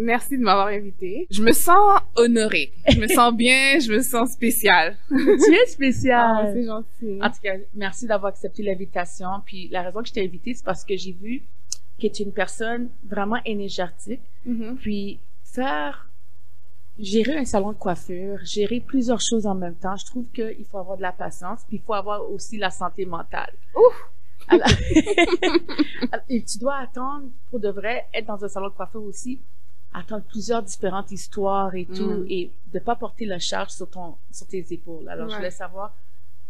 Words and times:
merci 0.00 0.38
de 0.38 0.42
m'avoir 0.42 0.68
invité. 0.68 1.26
Je 1.30 1.42
me 1.42 1.52
sens 1.52 2.00
honorée. 2.16 2.72
Je 2.88 2.98
me 2.98 3.08
sens 3.08 3.34
bien, 3.34 3.78
je 3.78 3.92
me 3.92 4.00
sens 4.00 4.32
spéciale. 4.32 4.96
tu 5.08 5.54
es 5.54 5.66
spéciale. 5.66 6.46
Ah, 6.46 6.52
c'est 6.52 6.64
gentil. 6.64 7.18
En 7.22 7.30
tout 7.30 7.40
cas, 7.42 7.54
merci 7.74 8.06
d'avoir 8.06 8.30
accepté 8.30 8.62
l'invitation. 8.62 9.28
Puis 9.44 9.68
la 9.68 9.82
raison 9.82 10.02
que 10.02 10.08
je 10.08 10.12
t'ai 10.12 10.24
invitée, 10.24 10.54
c'est 10.54 10.64
parce 10.64 10.84
que 10.84 10.96
j'ai 10.96 11.12
vu 11.12 11.42
que 12.00 12.06
tu 12.06 12.22
es 12.22 12.24
une 12.24 12.32
personne 12.32 12.90
vraiment 13.08 13.38
énergétique. 13.44 14.22
Mhm. 14.46 14.76
Puis 14.76 15.18
faire 15.44 16.08
gérer 16.98 17.36
un 17.38 17.44
salon 17.44 17.72
de 17.72 17.76
coiffure, 17.78 18.38
gérer 18.44 18.80
plusieurs 18.80 19.20
choses 19.20 19.46
en 19.46 19.54
même 19.54 19.76
temps, 19.76 19.96
je 19.96 20.06
trouve 20.06 20.26
qu'il 20.34 20.64
faut 20.64 20.78
avoir 20.78 20.96
de 20.96 21.02
la 21.02 21.12
patience, 21.12 21.60
puis 21.68 21.76
il 21.76 21.82
faut 21.82 21.94
avoir 21.94 22.28
aussi 22.30 22.58
la 22.58 22.70
santé 22.70 23.06
mentale. 23.06 23.52
Ouf! 23.76 24.10
Alors- 24.48 24.66
et 26.28 26.42
tu 26.42 26.58
dois 26.58 26.76
attendre, 26.76 27.26
pour 27.50 27.60
de 27.60 27.68
vrai, 27.68 28.06
être 28.12 28.26
dans 28.26 28.44
un 28.44 28.48
salon 28.48 28.68
de 28.68 28.74
coiffure 28.74 29.02
aussi, 29.02 29.40
attendre 29.98 30.24
plusieurs 30.28 30.62
différentes 30.62 31.10
histoires 31.12 31.74
et 31.74 31.84
tout, 31.86 32.10
Mm. 32.22 32.26
et 32.28 32.50
de 32.72 32.78
pas 32.78 32.96
porter 32.96 33.24
la 33.26 33.38
charge 33.38 33.70
sur 33.70 33.88
ton, 33.88 34.14
sur 34.32 34.46
tes 34.46 34.64
épaules. 34.70 35.08
Alors, 35.08 35.28
je 35.28 35.36
voulais 35.36 35.50
savoir 35.50 35.94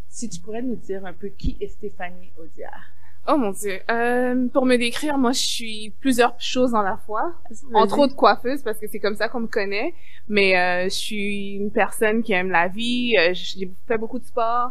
si 0.09 0.29
tu 0.29 0.41
pourrais 0.41 0.63
nous 0.63 0.77
dire 0.77 1.05
un 1.05 1.13
peu 1.13 1.29
qui 1.29 1.57
est 1.61 1.69
Stéphanie 1.69 2.31
Audiard. 2.39 2.85
Oh 3.31 3.37
mon 3.37 3.51
dieu. 3.51 3.79
Euh, 3.91 4.47
pour 4.49 4.65
me 4.65 4.77
décrire, 4.77 5.19
moi, 5.19 5.33
je 5.33 5.41
suis 5.41 5.91
plusieurs 6.01 6.35
choses 6.41 6.71
dans 6.71 6.81
la 6.83 6.97
fois. 6.97 7.35
Entre 7.75 7.99
autres 7.99 8.17
coiffeuse, 8.17 8.63
parce 8.63 8.79
que 8.79 8.87
c'est 8.89 9.01
comme 9.01 9.17
ça 9.17 9.29
qu'on 9.29 9.41
me 9.41 9.47
connaît. 9.47 9.93
Mais 10.29 10.57
euh, 10.59 10.85
je 10.85 10.95
suis 10.95 11.53
une 11.57 11.71
personne 11.71 12.23
qui 12.23 12.33
aime 12.33 12.51
la 12.51 12.69
vie. 12.69 13.15
euh, 13.19 13.33
j'ai 13.35 13.71
fait 13.87 13.99
beaucoup 13.99 14.19
de 14.19 14.25
sport. 14.25 14.71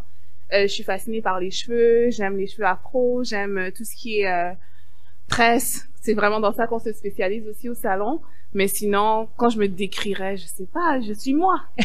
euh, 0.54 0.64
je 0.64 0.68
suis 0.68 0.84
fascinée 0.84 1.22
par 1.22 1.40
les 1.40 1.52
cheveux. 1.52 2.10
J'aime 2.10 2.36
les 2.38 2.48
cheveux 2.48 2.66
afro. 2.66 3.24
J'aime 3.24 3.58
euh, 3.60 3.70
tout 3.72 3.84
ce 3.84 3.96
qui 3.96 4.22
est 4.22 4.56
tresse. 5.30 5.88
C'est 6.02 6.14
vraiment 6.14 6.40
dans 6.40 6.54
ça 6.54 6.68
qu'on 6.68 6.80
se 6.80 6.94
spécialise 6.94 7.48
aussi 7.48 7.68
au 7.70 7.74
salon. 7.74 8.22
Mais 8.54 8.68
sinon, 8.70 9.28
quand 9.36 9.50
je 9.50 9.60
me 9.60 9.68
décrirais, 9.68 10.38
je 10.38 10.46
sais 10.46 10.68
pas, 10.74 11.02
je 11.02 11.12
suis 11.12 11.34
moi. 11.34 11.60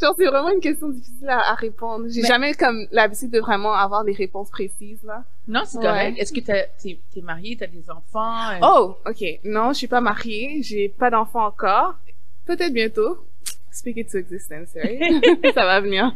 Genre, 0.00 0.14
c'est 0.16 0.26
vraiment 0.26 0.50
une 0.50 0.60
question 0.60 0.88
difficile 0.90 1.28
à, 1.28 1.50
à 1.52 1.54
répondre. 1.54 2.06
J'ai 2.08 2.20
Mais- 2.22 2.28
jamais 2.28 2.54
comme 2.54 2.86
l'habitude 2.92 3.30
de 3.30 3.40
vraiment 3.40 3.72
avoir 3.72 4.04
des 4.04 4.12
réponses 4.12 4.50
précises, 4.50 5.02
là. 5.02 5.24
Non, 5.48 5.62
c'est 5.64 5.78
Ouais. 5.78 5.84
correct. 5.84 6.18
Est-ce 6.18 6.32
que 6.32 6.40
t'es 6.40 6.68
es 6.84 7.20
mariée, 7.22 7.56
t'as 7.58 7.66
des 7.66 7.90
enfants? 7.90 8.50
euh, 8.50 8.58
Oh, 8.62 8.96
ok. 9.08 9.24
Non, 9.44 9.72
je 9.72 9.78
suis 9.78 9.88
pas 9.88 10.00
mariée. 10.02 10.60
J'ai 10.62 10.88
pas 10.90 11.10
d'enfant 11.10 11.46
encore. 11.46 11.94
Peut-être 12.46 12.72
bientôt. 12.72 13.18
Speak 13.72 13.96
it 13.98 14.10
to 14.10 14.18
existence, 14.18 14.70
right? 14.74 15.00
ça 15.54 15.64
va 15.64 15.80
venir. 15.80 16.12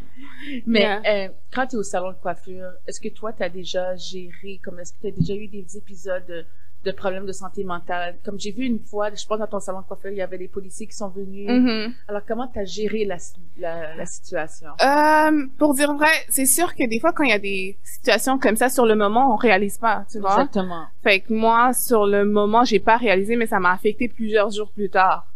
Mais 0.66 0.80
Yeah. 0.80 1.02
euh, 1.06 1.28
quand 1.52 1.66
tu 1.68 1.76
es 1.76 1.78
au 1.78 1.82
salon 1.82 2.10
de 2.10 2.16
coiffure, 2.20 2.70
est-ce 2.86 3.00
que 3.00 3.08
toi, 3.08 3.32
tu 3.32 3.42
as 3.42 3.48
déjà 3.48 3.94
géré, 3.96 4.60
comme 4.62 4.80
est-ce 4.80 4.92
que 4.92 4.98
tu 5.02 5.06
as 5.08 5.10
déjà 5.12 5.34
eu 5.34 5.46
des 5.48 5.76
épisodes 5.76 6.26
de, 6.26 6.44
de 6.84 6.90
problèmes 6.92 7.26
de 7.26 7.32
santé 7.32 7.62
mentale? 7.64 8.16
Comme 8.24 8.38
j'ai 8.40 8.50
vu 8.50 8.64
une 8.64 8.80
fois, 8.80 9.08
je 9.14 9.24
pense 9.24 9.38
dans 9.38 9.46
ton 9.46 9.60
salon 9.60 9.80
de 9.82 9.86
coiffure, 9.86 10.10
il 10.10 10.16
y 10.16 10.20
avait 10.22 10.36
des 10.36 10.48
policiers 10.48 10.86
qui 10.88 10.96
sont 10.96 11.08
venus. 11.10 11.48
Mhm. 11.48 11.94
Alors, 12.08 12.22
comment 12.26 12.48
tu 12.48 12.58
as 12.58 12.64
géré 12.64 13.04
la, 13.04 13.16
la, 13.56 13.94
la 13.94 14.04
situation? 14.06 14.70
Euh, 14.82 15.46
pour 15.56 15.74
dire 15.74 15.94
vrai, 15.94 16.10
c'est 16.28 16.46
sûr 16.46 16.74
que 16.74 16.86
des 16.88 16.98
fois, 16.98 17.12
quand 17.12 17.22
il 17.22 17.30
y 17.30 17.32
a 17.34 17.38
des 17.38 17.78
situations 17.84 18.36
comme 18.38 18.56
ça, 18.56 18.68
sur 18.68 18.84
le 18.84 18.96
moment, 18.96 19.32
on 19.32 19.36
réalise 19.36 19.78
pas, 19.78 20.04
tu 20.10 20.18
vois? 20.18 20.32
Exactement. 20.32 20.86
Fait 21.04 21.20
que 21.20 21.32
moi, 21.32 21.72
sur 21.72 22.04
le 22.04 22.24
moment, 22.24 22.64
j'ai 22.64 22.80
pas 22.80 22.96
réalisé, 22.96 23.36
mais 23.36 23.46
ça 23.46 23.60
m'a 23.60 23.72
affecté 23.72 24.08
plusieurs 24.08 24.50
jours 24.50 24.70
plus 24.72 24.90
tard. 24.90 25.26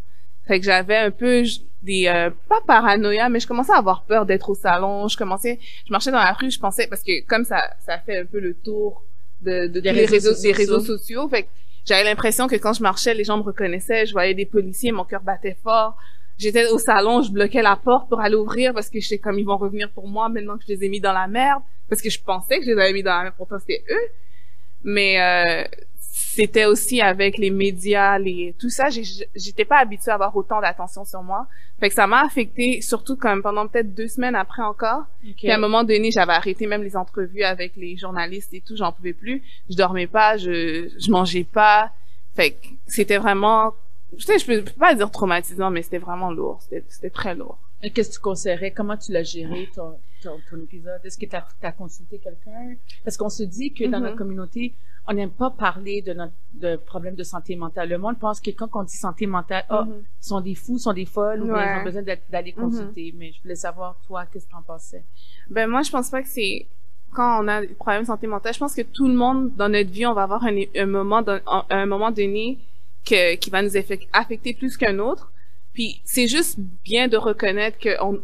Fait 0.49 0.59
que 0.59 0.65
j'avais 0.65 0.97
un 0.97 1.11
peu 1.11 1.45
des 1.83 2.07
euh, 2.09 2.31
pas 2.49 2.61
paranoïa, 2.67 3.29
mais 3.29 3.39
je 3.39 3.47
commençais 3.47 3.73
à 3.73 3.77
avoir 3.77 4.03
peur 4.05 4.27
d'être 4.27 4.51
au 4.51 4.55
salon. 4.55 5.07
Je 5.07 5.17
commençais, 5.17 5.59
je 5.87 5.93
marchais 5.93 6.11
dans 6.11 6.19
la 6.19 6.33
rue, 6.33 6.51
je 6.51 6.59
pensais 6.59 6.87
parce 6.89 7.03
que 7.03 7.25
comme 7.27 7.45
ça, 7.45 7.71
ça 7.87 7.99
fait 7.99 8.19
un 8.19 8.25
peu 8.25 8.41
le 8.41 8.55
tour 8.55 9.05
de, 9.43 9.67
de 9.69 9.81
Des 9.81 9.91
tous 9.91 9.95
les 9.95 10.07
réseaux 10.07 10.31
réseaux, 10.31 10.31
des 10.31 10.37
sociaux. 10.37 10.55
réseaux 10.55 10.81
sociaux. 10.81 11.29
Fait 11.29 11.43
que 11.45 11.49
j'avais 11.85 12.05
l'impression 12.05 12.49
que 12.49 12.57
quand 12.57 12.73
je 12.73 12.83
marchais, 12.83 13.15
les 13.15 13.25
gens 13.25 13.37
me 13.37 13.43
reconnaissaient. 13.43 14.07
Je 14.07 14.13
voyais 14.13 14.35
des 14.35 14.47
policiers, 14.47 14.91
mon 14.91 15.05
cœur 15.05 15.23
battait 15.23 15.57
fort. 15.63 15.97
J'étais 16.39 16.67
au 16.69 16.79
salon, 16.79 17.21
je 17.23 17.31
bloquais 17.31 17.63
la 17.63 17.77
porte 17.77 18.09
pour 18.09 18.21
aller 18.21 18.37
ouvrir 18.37 18.73
parce 18.73 18.89
que 18.89 19.01
j'étais 19.01 19.19
comme 19.19 19.39
ils 19.39 19.45
vont 19.45 19.57
revenir 19.57 19.91
pour 19.91 20.09
moi 20.09 20.29
maintenant 20.29 20.57
que 20.57 20.65
je 20.67 20.73
les 20.73 20.85
ai 20.85 20.89
mis 20.89 21.01
dans 21.01 21.13
la 21.13 21.27
merde 21.27 21.63
parce 21.89 22.01
que 22.01 22.11
je 22.11 22.21
pensais 22.21 22.59
que 22.61 22.65
je 22.65 22.71
les 22.71 22.81
avais 22.81 22.93
mis 22.93 23.03
dans 23.03 23.17
la 23.17 23.23
merde 23.25 23.35
pourtant 23.37 23.59
c'était 23.59 23.83
eux 23.91 24.09
mais 24.85 25.21
euh, 25.21 25.65
c'était 26.39 26.67
aussi 26.67 27.01
avec 27.01 27.37
les 27.37 27.51
médias, 27.51 28.17
les 28.17 28.55
tout 28.61 28.71
ça, 28.71 28.91
j'étais 28.91 29.65
pas 29.65 29.79
habituée 29.79 30.13
à 30.13 30.15
avoir 30.15 30.37
autant 30.37 30.61
d'attention 30.61 31.05
sur 31.05 31.21
moi. 31.23 31.49
Fait 31.81 31.89
que 31.89 31.95
ça 31.97 32.07
m'a 32.07 32.23
affecté 32.25 32.81
surtout 32.81 33.17
comme 33.17 33.43
pendant 33.43 33.67
peut-être 33.67 33.93
deux 33.93 34.07
semaines 34.07 34.37
après 34.37 34.63
encore. 34.63 35.03
Ok. 35.27 35.35
Puis 35.39 35.51
à 35.51 35.57
un 35.57 35.59
moment 35.59 35.83
donné, 35.83 36.13
j'avais 36.13 36.35
arrêté 36.35 36.69
même 36.69 36.85
les 36.85 36.97
entrevues 36.97 37.43
avec 37.43 37.75
les 37.75 37.97
journalistes 37.97 38.55
et 38.55 38.61
tout, 38.61 38.77
j'en 38.77 38.93
pouvais 38.93 39.15
plus. 39.15 39.43
Je 39.69 39.75
dormais 39.77 40.07
pas, 40.07 40.37
je 40.37 40.89
je 40.97 41.11
mangeais 41.11 41.43
pas. 41.45 41.91
Fait 42.37 42.53
que 42.53 42.67
c'était 42.87 43.19
vraiment 43.19 43.75
je 44.17 44.25
sais, 44.25 44.39
je 44.39 44.47
peux 44.47 44.63
pas 44.79 44.95
dire 44.95 45.11
traumatisant, 45.11 45.71
mais 45.71 45.83
c'était 45.83 45.99
vraiment 45.99 46.31
lourd. 46.31 46.59
C'était 46.63 46.85
c'était 46.89 47.11
très 47.11 47.35
lourd. 47.35 47.59
Et 47.83 47.91
Qu'est-ce 47.91 48.11
que 48.11 48.15
tu 48.15 48.21
conseillerais? 48.21 48.71
Comment 48.73 48.97
tu 48.97 49.13
l'as 49.13 49.23
géré, 49.23 49.69
ton, 49.75 49.99
ton, 50.23 50.37
ton 50.51 50.57
épisode? 50.63 51.01
Est-ce 51.05 51.17
que 51.19 51.27
tu 51.27 51.37
as, 51.37 51.73
consulté 51.73 52.19
quelqu'un? 52.19 52.75
Parce 53.05 53.17
qu'on 53.17 53.29
se 53.29 53.45
dit 53.45 53.73
que 53.73 53.85
dans 53.85 53.99
Mhm. 53.99 54.05
notre 54.05 54.17
communauté, 54.17 54.75
on 55.11 55.15
n'aime 55.15 55.31
pas 55.31 55.51
parler 55.51 56.03
de 56.03 56.13
notre 56.13 56.33
de 56.55 56.77
problèmes 56.77 57.15
de 57.15 57.23
santé 57.23 57.57
mentale. 57.57 57.89
Le 57.89 57.99
monde 57.99 58.19
pense 58.19 58.41
que 58.41 58.51
quand 58.51 58.69
on 58.75 58.83
dit 58.83 58.97
santé 58.97 59.27
mentale, 59.27 59.65
Mhm. 59.71 60.03
ils 60.23 60.27
sont 60.27 60.41
des 60.41 60.55
fous, 60.55 60.77
ils 60.77 60.81
sont 60.81 60.93
des 60.93 61.07
folles, 61.07 61.43
ou 61.43 61.47
bien 61.47 61.77
ils 61.77 61.81
ont 61.81 61.85
besoin 61.85 62.03
d'aller 62.31 62.55
Mhm. 62.57 62.63
consulter. 62.65 63.15
Mais 63.17 63.33
je 63.33 63.41
voulais 63.43 63.55
savoir, 63.55 63.97
toi, 64.07 64.27
qu'est-ce 64.27 64.45
que 64.47 64.51
tu 64.51 64.57
en 64.57 64.63
pensais? 64.63 65.03
Ben 65.51 65.67
moi, 65.69 65.83
je 65.83 65.91
pense 65.91 66.11
pas 66.11 66.21
que 66.23 66.29
c'est 66.29 66.67
quand 67.15 67.43
on 67.43 67.49
a 67.49 67.63
des 67.63 67.69
problèmes 67.69 68.03
de 68.03 68.07
santé 68.09 68.27
mentale. 68.27 68.53
Je 68.53 68.59
pense 68.59 68.75
que 68.75 68.83
tout 68.83 69.09
le 69.09 69.15
monde 69.15 69.55
dans 69.57 69.69
notre 69.71 69.91
vie, 69.91 70.05
on 70.05 70.13
va 70.15 70.25
avoir 70.25 70.45
un, 70.45 70.55
un 70.77 70.87
moment, 70.87 71.23
don- 71.23 71.41
un, 71.71 71.87
moment 71.87 72.11
donné 72.11 72.59
que 73.07 73.37
qui 73.37 73.49
va 73.51 73.63
nous 73.63 73.77
affecter 74.13 74.53
plus 74.53 74.77
qu'un 74.77 74.99
autre. 74.99 75.33
Puis 75.73 76.01
c'est 76.05 76.27
juste 76.27 76.59
bien 76.85 77.09
de 77.09 77.17
reconnaître 77.17 77.79
que 77.79 77.91
on, 78.03 78.15
tu 78.17 78.21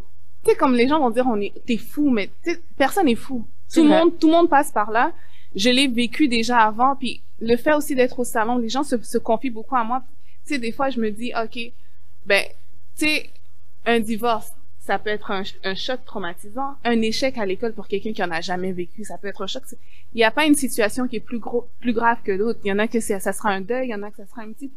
sais 0.51 0.57
comme 0.57 0.75
les 0.75 0.87
gens 0.89 0.99
vont 0.99 1.11
dire 1.11 1.27
on 1.27 1.41
est 1.41 1.53
t'es 1.67 1.79
fou, 1.79 2.11
mais 2.11 2.29
personne 2.77 3.07
n'est 3.07 3.15
fou. 3.15 3.47
Tout 3.73 3.83
le 3.83 3.89
monde, 3.89 4.19
tout 4.19 4.27
le 4.27 4.33
monde 4.35 4.51
passe 4.51 4.71
par 4.71 4.91
là. 4.91 5.13
Je 5.55 5.71
l'ai 5.71 5.89
vécu 5.89 6.29
déjà 6.29 6.59
avant. 6.59 6.97
Puis 6.97 7.23
le 7.41 7.57
fait 7.57 7.75
aussi 7.75 7.95
d'être 7.95 8.19
au 8.19 8.25
salon, 8.25 8.59
les 8.59 8.69
gens 8.69 8.83
se, 8.83 9.19
confient 9.19 9.51
beaucoup 9.51 9.77
à 9.77 9.85
moi. 9.85 10.03
Tu 10.47 10.55
sais, 10.55 10.59
des 10.59 10.73
fois, 10.73 10.91
je 10.91 11.01
me 11.01 11.11
dis, 11.11 11.33
ok, 11.41 11.73
ben, 12.27 12.45
tu 12.97 13.07
sais, 13.07 13.31
un 13.87 14.01
divorce, 14.01 14.53
ça 14.85 14.99
peut 14.99 15.11
être 15.11 15.31
un, 15.31 15.75
choc 15.75 16.05
traumatisant. 16.05 16.75
Un 16.85 17.01
échec 17.01 17.39
à 17.39 17.47
l'école 17.47 17.73
pour 17.73 17.89
quelqu'un 17.89 18.13
qui 18.13 18.23
en 18.23 18.31
a 18.31 18.43
jamais 18.43 18.73
vécu, 18.73 19.03
ça 19.05 19.17
peut 19.17 19.29
être 19.29 19.43
un 19.43 19.47
choc. 19.47 19.63
Il 20.13 20.19
n'y 20.19 20.25
a 20.25 20.31
pas 20.31 20.45
une 20.45 20.55
situation 20.55 21.09
qui 21.09 21.17
est 21.17 21.21
plus 21.21 21.39
gros, 21.39 21.67
plus 21.81 21.95
grave 21.95 22.19
que 22.23 22.37
d'autres. 22.37 22.61
Il 22.65 22.69
y 22.69 22.73
en 22.73 22.79
a 22.79 22.87
que 22.87 23.01
ça 23.01 23.33
sera 23.33 23.49
un 23.49 23.63
deuil, 23.63 23.89
il 23.89 23.91
y 23.91 23.95
en 23.95 24.03
a 24.03 24.11
que 24.11 24.19
ça 24.19 24.27
sera 24.27 24.43
un 24.43 24.53
petit, 24.53 24.71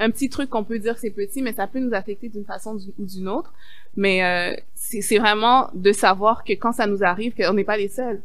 un, 0.00 0.10
petit 0.10 0.28
truc 0.28 0.50
qu'on 0.50 0.64
peut 0.64 0.80
dire 0.80 0.98
c'est 0.98 1.10
petit, 1.10 1.40
mais 1.40 1.52
ça 1.52 1.68
peut 1.68 1.78
nous 1.78 1.94
affecter 1.94 2.28
d'une 2.28 2.44
façon 2.44 2.76
ou 2.98 3.04
d'une 3.04 3.28
autre. 3.28 3.52
Mais 3.96 4.24
euh, 4.24 4.56
c'est 4.74 5.18
vraiment 5.18 5.70
de 5.72 5.92
savoir 5.92 6.42
que 6.42 6.54
quand 6.54 6.72
ça 6.72 6.88
nous 6.88 7.04
arrive, 7.04 7.34
qu'on 7.34 7.52
n'est 7.52 7.64
pas 7.64 7.76
les 7.76 7.88
seuls. 7.88 8.20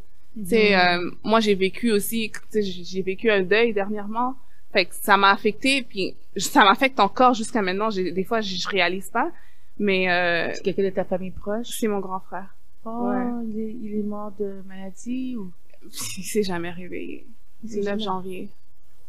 Tu 0.47 0.55
euh, 0.55 1.11
moi 1.23 1.39
j'ai 1.39 1.55
vécu 1.55 1.91
aussi, 1.91 2.31
j'ai 2.53 3.01
vécu 3.01 3.29
un 3.29 3.41
deuil 3.43 3.73
dernièrement. 3.73 4.35
Fait 4.71 4.85
que 4.85 4.93
ça 4.95 5.17
m'a 5.17 5.31
affecté, 5.31 5.81
puis 5.81 6.15
ça 6.37 6.63
m'affecte 6.63 6.99
encore 6.99 7.33
jusqu'à 7.33 7.61
maintenant. 7.63 7.89
Des 7.89 8.23
fois, 8.23 8.39
je, 8.41 8.67
réalise 8.67 9.09
pas, 9.09 9.31
mais 9.79 10.09
euh, 10.11 10.51
C'est 10.53 10.61
quelqu'un 10.61 10.83
de 10.83 10.89
ta 10.91 11.03
famille 11.05 11.31
proche? 11.31 11.67
c'est 11.79 11.87
mon 11.87 11.99
grand 11.99 12.19
frère. 12.19 12.55
Oh, 12.85 13.09
Ouais. 13.09 13.45
il, 13.47 13.59
est, 13.59 13.75
il 13.81 13.99
est 13.99 14.03
mort 14.03 14.31
de 14.39 14.61
maladie 14.67 15.35
ou? 15.35 15.51
Il 15.83 16.23
s'est 16.23 16.43
jamais 16.43 16.69
réveillé. 16.69 17.25
Le 17.63 17.75
9 17.77 17.83
jamais- 17.83 18.03
janvier. 18.03 18.49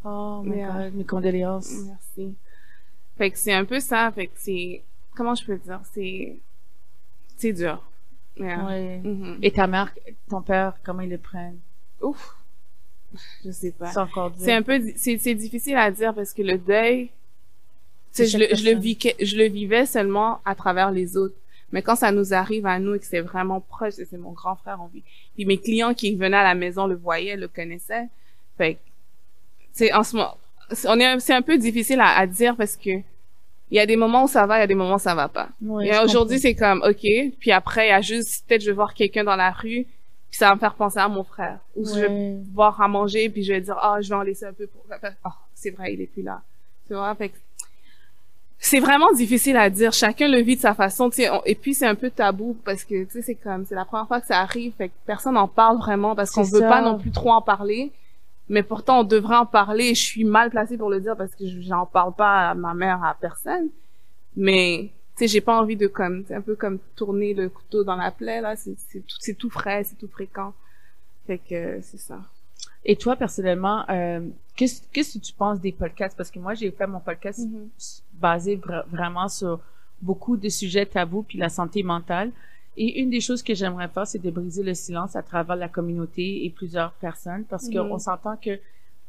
Oh, 0.05 0.41
my 0.45 0.51
Mais, 0.51 0.65
euh, 0.65 0.91
mes 0.95 1.05
condoléances. 1.05 1.73
Merci. 1.87 2.35
Fait 3.19 3.31
que 3.31 3.39
c'est 3.39 3.53
un 3.53 3.67
peu 3.67 3.81
ça. 3.81 4.11
Fait 4.13 4.29
que 4.29 4.33
c'est 4.37 4.83
comment 5.15 5.35
je 5.35 5.45
peux 5.45 5.59
dire, 5.59 5.81
c'est 5.93 6.39
c'est 7.37 7.53
dur. 7.53 7.83
Yeah. 8.41 8.65
Ouais. 8.67 9.01
Mhm. 9.05 9.39
Et 9.43 9.51
ta 9.51 9.67
mère, 9.67 9.93
ton 10.29 10.41
père, 10.43 10.75
comment 10.83 11.03
ils 11.03 11.11
le 11.11 11.19
prennent? 11.19 11.59
Ouf. 12.01 12.35
Je 13.45 13.51
sais 13.51 13.73
pas. 13.73 13.93
C'est 13.93 13.99
encore 13.99 14.31
dur. 14.31 14.41
C'est 14.41 14.53
un 14.53 14.63
peu, 14.63 14.81
c'est, 14.97 15.19
c'est 15.19 15.35
difficile 15.35 15.77
à 15.77 15.91
dire 15.91 16.15
parce 16.15 16.33
que 16.33 16.43
le 16.43 16.57
deuil, 16.59 17.07
tu 17.07 17.13
sais, 18.13 18.27
je 18.27 18.39
le, 18.39 18.47
je 18.55 18.65
le 18.65 18.79
vivais, 18.79 19.17
je 19.21 19.37
le 19.37 19.45
vivais 19.49 19.85
seulement 19.87 20.41
à 20.45 20.55
travers 20.55 20.91
les 20.91 21.17
autres. 21.17 21.35
Mais 21.73 21.83
quand 21.83 21.95
ça 21.97 22.11
nous 22.13 22.35
arrive 22.35 22.67
à 22.67 22.79
nous 22.81 22.95
et 22.95 22.99
que 22.99 23.07
c'est 23.07 23.21
vraiment 23.21 23.61
proche, 23.61 23.95
c'est 23.95 24.13
mon 24.19 24.33
grand 24.33 24.57
frère, 24.57 24.79
on 24.83 24.87
vit. 24.87 25.03
Puis 25.35 25.45
mes 25.45 25.59
clients 25.59 25.95
qui 25.95 26.15
venaient 26.17 26.37
à 26.37 26.43
la 26.43 26.55
maison 26.57 26.87
le 26.87 26.97
voyaient, 26.97 27.37
le 27.37 27.47
connaissaient. 27.49 28.09
Fait 28.59 28.75
que, 28.75 28.81
c'est 29.73 29.93
en 29.93 30.03
ce 30.03 30.17
moment, 30.17 30.37
c'est- 30.73 30.89
on 30.89 30.99
est, 30.99 31.07
un- 31.07 31.21
c'est 31.21 31.35
un 31.35 31.43
peu 31.43 31.59
difficile 31.59 32.01
à, 32.01 32.17
à 32.19 32.27
dire 32.27 32.57
parce 32.57 32.77
que 32.77 32.91
il 33.71 33.77
y 33.77 33.81
a 33.81 33.87
des 33.87 33.97
moments 33.97 34.25
où 34.25 34.29
ça 34.29 34.47
va, 34.47 34.59
il 34.59 34.61
y 34.61 34.65
a 34.65 34.67
des 34.67 34.75
moments 34.75 34.97
où 34.97 34.99
ça 34.99 35.15
va 35.15 35.29
pas. 35.29 35.49
Ouais, 35.63 35.87
Et 35.89 35.99
aujourd'hui, 36.05 36.39
c'est 36.41 36.55
comme, 36.55 36.83
OK. 36.83 37.07
Puis 37.39 37.53
après, 37.53 37.87
il 37.87 37.91
y 37.91 37.93
a 37.93 38.01
juste, 38.01 38.47
peut-être, 38.49 38.63
je 38.63 38.67
vais 38.71 38.75
voir 38.75 38.95
quelqu'un 38.95 39.25
dans 39.25 39.37
la 39.37 39.51
rue, 39.51 39.87
puis 40.31 40.39
ça 40.39 40.49
va 40.49 40.55
me 40.55 40.61
faire 40.61 40.75
penser 40.75 40.99
à 40.99 41.09
mon 41.09 41.25
frère. 41.25 41.59
Ou 41.77 41.85
je 41.87 42.01
vais 42.01 42.07
voir 42.53 42.81
à 42.81 42.89
manger, 42.89 43.29
puis 43.29 43.43
je 43.45 43.53
vais 43.53 43.61
dire, 43.61 43.77
ah, 43.81 43.99
je 44.01 44.09
vais 44.09 44.15
en 44.17 44.23
laisser 44.23 44.45
un 44.47 44.53
peu 44.53 44.67
pour... 44.67 44.83
Ah, 45.25 45.33
c'est 45.55 45.71
vrai, 45.71 45.95
il 45.95 46.01
est 46.01 46.07
plus 46.07 46.23
là. 46.23 46.43
Tu 46.89 46.95
vois, 46.95 47.15
fait 47.15 47.29
que 47.29 47.37
c'est 48.63 48.81
vraiment 48.81 49.11
difficile 49.13 49.57
à 49.57 49.71
dire. 49.71 49.93
Chacun 49.93 50.29
le 50.29 50.41
vit 50.43 50.57
de 50.57 50.61
sa 50.61 50.75
façon, 50.75 51.09
tu 51.09 51.17
sais. 51.23 51.31
on- 51.31 51.43
Et 51.47 51.55
puis, 51.55 51.73
c'est 51.73 51.87
un 51.87 51.95
peu 51.95 52.11
tabou 52.11 52.57
parce 52.65 52.85
que, 52.85 53.05
tu 53.05 53.11
sais, 53.11 53.23
c'est 53.23 53.35
comme, 53.35 53.65
c'est 53.65 53.75
la 53.75 53.85
première 53.87 54.07
fois 54.07 54.21
que 54.21 54.27
ça 54.27 54.39
arrive, 54.41 54.73
fait 54.77 54.89
que 54.89 54.95
personne 55.07 55.35
n'en 55.35 55.49
parle 55.49 55.79
vraiment 55.79 56.15
parce 56.15 56.31
qu'on 56.31 56.43
veut 56.43 56.61
pas 56.69 56.83
non 56.83 56.99
plus 56.99 57.11
trop 57.11 57.31
en 57.31 57.41
parler. 57.41 57.91
Mais 58.51 58.63
pourtant 58.63 59.01
on 59.01 59.05
devrait 59.05 59.37
en 59.37 59.47
parler. 59.47 59.95
Je 59.95 60.03
suis 60.03 60.25
mal 60.25 60.51
placée 60.51 60.77
pour 60.77 60.91
le 60.91 61.01
dire 61.01 61.17
parce 61.17 61.35
que 61.35 61.45
j'en 61.63 61.87
parle 61.87 62.13
pas 62.15 62.51
à 62.51 62.55
ma 62.55 62.75
mère, 62.75 63.03
à 63.03 63.17
personne. 63.19 63.69
Mais 64.37 64.91
tu 65.17 65.25
sais, 65.25 65.29
j'ai 65.29 65.41
pas 65.41 65.59
envie 65.59 65.77
de 65.77 65.87
comme, 65.87 66.25
c'est 66.29 66.35
un 66.35 66.41
peu 66.43 66.55
comme 66.57 66.79
tourner 66.97 67.33
le 67.35 67.49
couteau 67.49 67.83
dans 67.85 67.97
la 67.97 68.11
plaie 68.11 68.41
là. 68.43 68.55
C'est 68.57 68.75
tout, 69.07 69.17
c'est 69.19 69.35
tout 69.35 69.51
frais, 69.51 69.85
c'est 69.85 69.97
tout 69.97 70.09
fréquent. 70.09 70.53
Fait 71.27 71.39
que 71.39 71.81
c'est 71.83 71.99
ça. 71.99 72.19
Et 72.85 72.97
toi, 72.97 73.17
personnellement, 73.17 73.85
euh, 73.91 74.21
qu'est-ce 74.57 74.83
qu'est-ce 74.93 75.19
que 75.19 75.25
tu 75.25 75.33
penses 75.33 75.61
des 75.61 75.73
podcasts? 75.73 76.17
Parce 76.17 76.31
que 76.31 76.39
moi, 76.39 76.55
j'ai 76.55 76.71
fait 76.71 76.87
mon 76.87 77.01
podcast 77.01 77.41
Mm-hmm. 77.41 78.01
basé 78.15 78.57
vra- 78.57 78.85
vraiment 78.89 79.29
sur 79.29 79.61
beaucoup 80.03 80.37
de 80.37 80.49
sujets 80.49 80.87
tabous 80.87 81.23
puis 81.23 81.39
la 81.39 81.49
santé 81.51 81.83
mentale. 81.83 82.31
Et 82.83 83.01
une 83.01 83.11
des 83.11 83.21
choses 83.21 83.43
que 83.43 83.55
j'aimerais 83.55 83.89
faire, 83.89 84.07
c'est 84.07 84.19
de 84.19 84.31
briser 84.31 84.63
le 84.63 84.73
silence 84.75 85.15
à 85.15 85.23
travers 85.23 85.55
la 85.57 85.69
communauté 85.69 86.45
et 86.47 86.51
plusieurs 86.51 86.93
personnes 86.93 87.45
parce 87.45 87.69
Mhm. 87.69 87.75
qu'on 87.89 87.99
s'entend 87.99 88.37
que 88.37 88.59